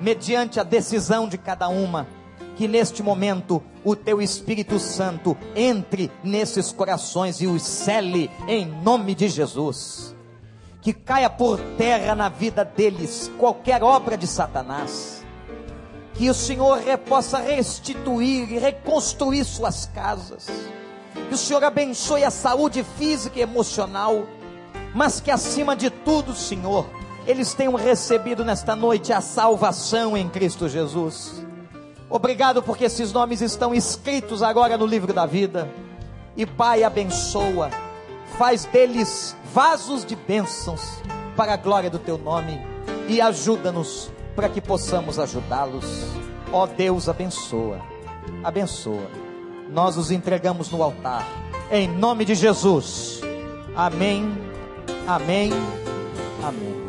mediante 0.00 0.60
a 0.60 0.62
decisão 0.62 1.28
de 1.28 1.36
cada 1.36 1.66
uma, 1.66 2.06
que 2.54 2.68
neste 2.68 3.02
momento 3.02 3.60
o 3.84 3.96
teu 3.96 4.22
Espírito 4.22 4.78
Santo 4.78 5.36
entre 5.56 6.12
nesses 6.22 6.70
corações 6.70 7.40
e 7.40 7.48
os 7.48 7.62
cele 7.62 8.30
em 8.46 8.66
nome 8.66 9.16
de 9.16 9.28
Jesus 9.28 10.16
que 10.88 10.92
caia 10.94 11.28
por 11.28 11.60
terra 11.76 12.14
na 12.14 12.30
vida 12.30 12.64
deles 12.64 13.30
qualquer 13.36 13.82
obra 13.82 14.16
de 14.16 14.26
Satanás, 14.26 15.22
que 16.14 16.30
o 16.30 16.34
Senhor 16.34 16.80
possa 17.06 17.40
restituir 17.40 18.50
e 18.50 18.58
reconstruir 18.58 19.44
suas 19.44 19.84
casas, 19.84 20.46
que 21.28 21.34
o 21.34 21.36
Senhor 21.36 21.62
abençoe 21.62 22.24
a 22.24 22.30
saúde 22.30 22.82
física 22.96 23.38
e 23.38 23.42
emocional, 23.42 24.26
mas 24.94 25.20
que 25.20 25.30
acima 25.30 25.76
de 25.76 25.90
tudo, 25.90 26.34
Senhor, 26.34 26.86
eles 27.26 27.52
tenham 27.52 27.74
recebido 27.74 28.42
nesta 28.42 28.74
noite 28.74 29.12
a 29.12 29.20
salvação 29.20 30.16
em 30.16 30.26
Cristo 30.26 30.70
Jesus. 30.70 31.44
Obrigado 32.08 32.62
porque 32.62 32.86
esses 32.86 33.12
nomes 33.12 33.42
estão 33.42 33.74
escritos 33.74 34.42
agora 34.42 34.78
no 34.78 34.86
livro 34.86 35.12
da 35.12 35.26
vida. 35.26 35.70
E 36.34 36.46
Pai, 36.46 36.82
abençoa, 36.82 37.68
faz 38.38 38.64
deles 38.64 39.36
vasos 39.52 40.04
de 40.04 40.14
bênçãos 40.14 41.02
para 41.36 41.54
a 41.54 41.56
glória 41.56 41.90
do 41.90 41.98
teu 41.98 42.16
nome 42.16 42.64
e 43.08 43.20
ajuda-nos 43.20 44.12
para 44.36 44.48
que 44.48 44.60
possamos 44.60 45.18
ajudá-los. 45.18 45.84
Ó 46.52 46.64
Deus, 46.64 47.08
abençoa, 47.08 47.80
abençoa. 48.44 49.10
Nós 49.70 49.96
os 49.96 50.12
entregamos 50.12 50.70
no 50.70 50.82
altar, 50.82 51.26
em 51.70 51.88
nome 51.88 52.24
de 52.24 52.36
Jesus. 52.36 53.20
Amém, 53.74 54.32
amém, 55.06 55.50
amém. 56.42 56.87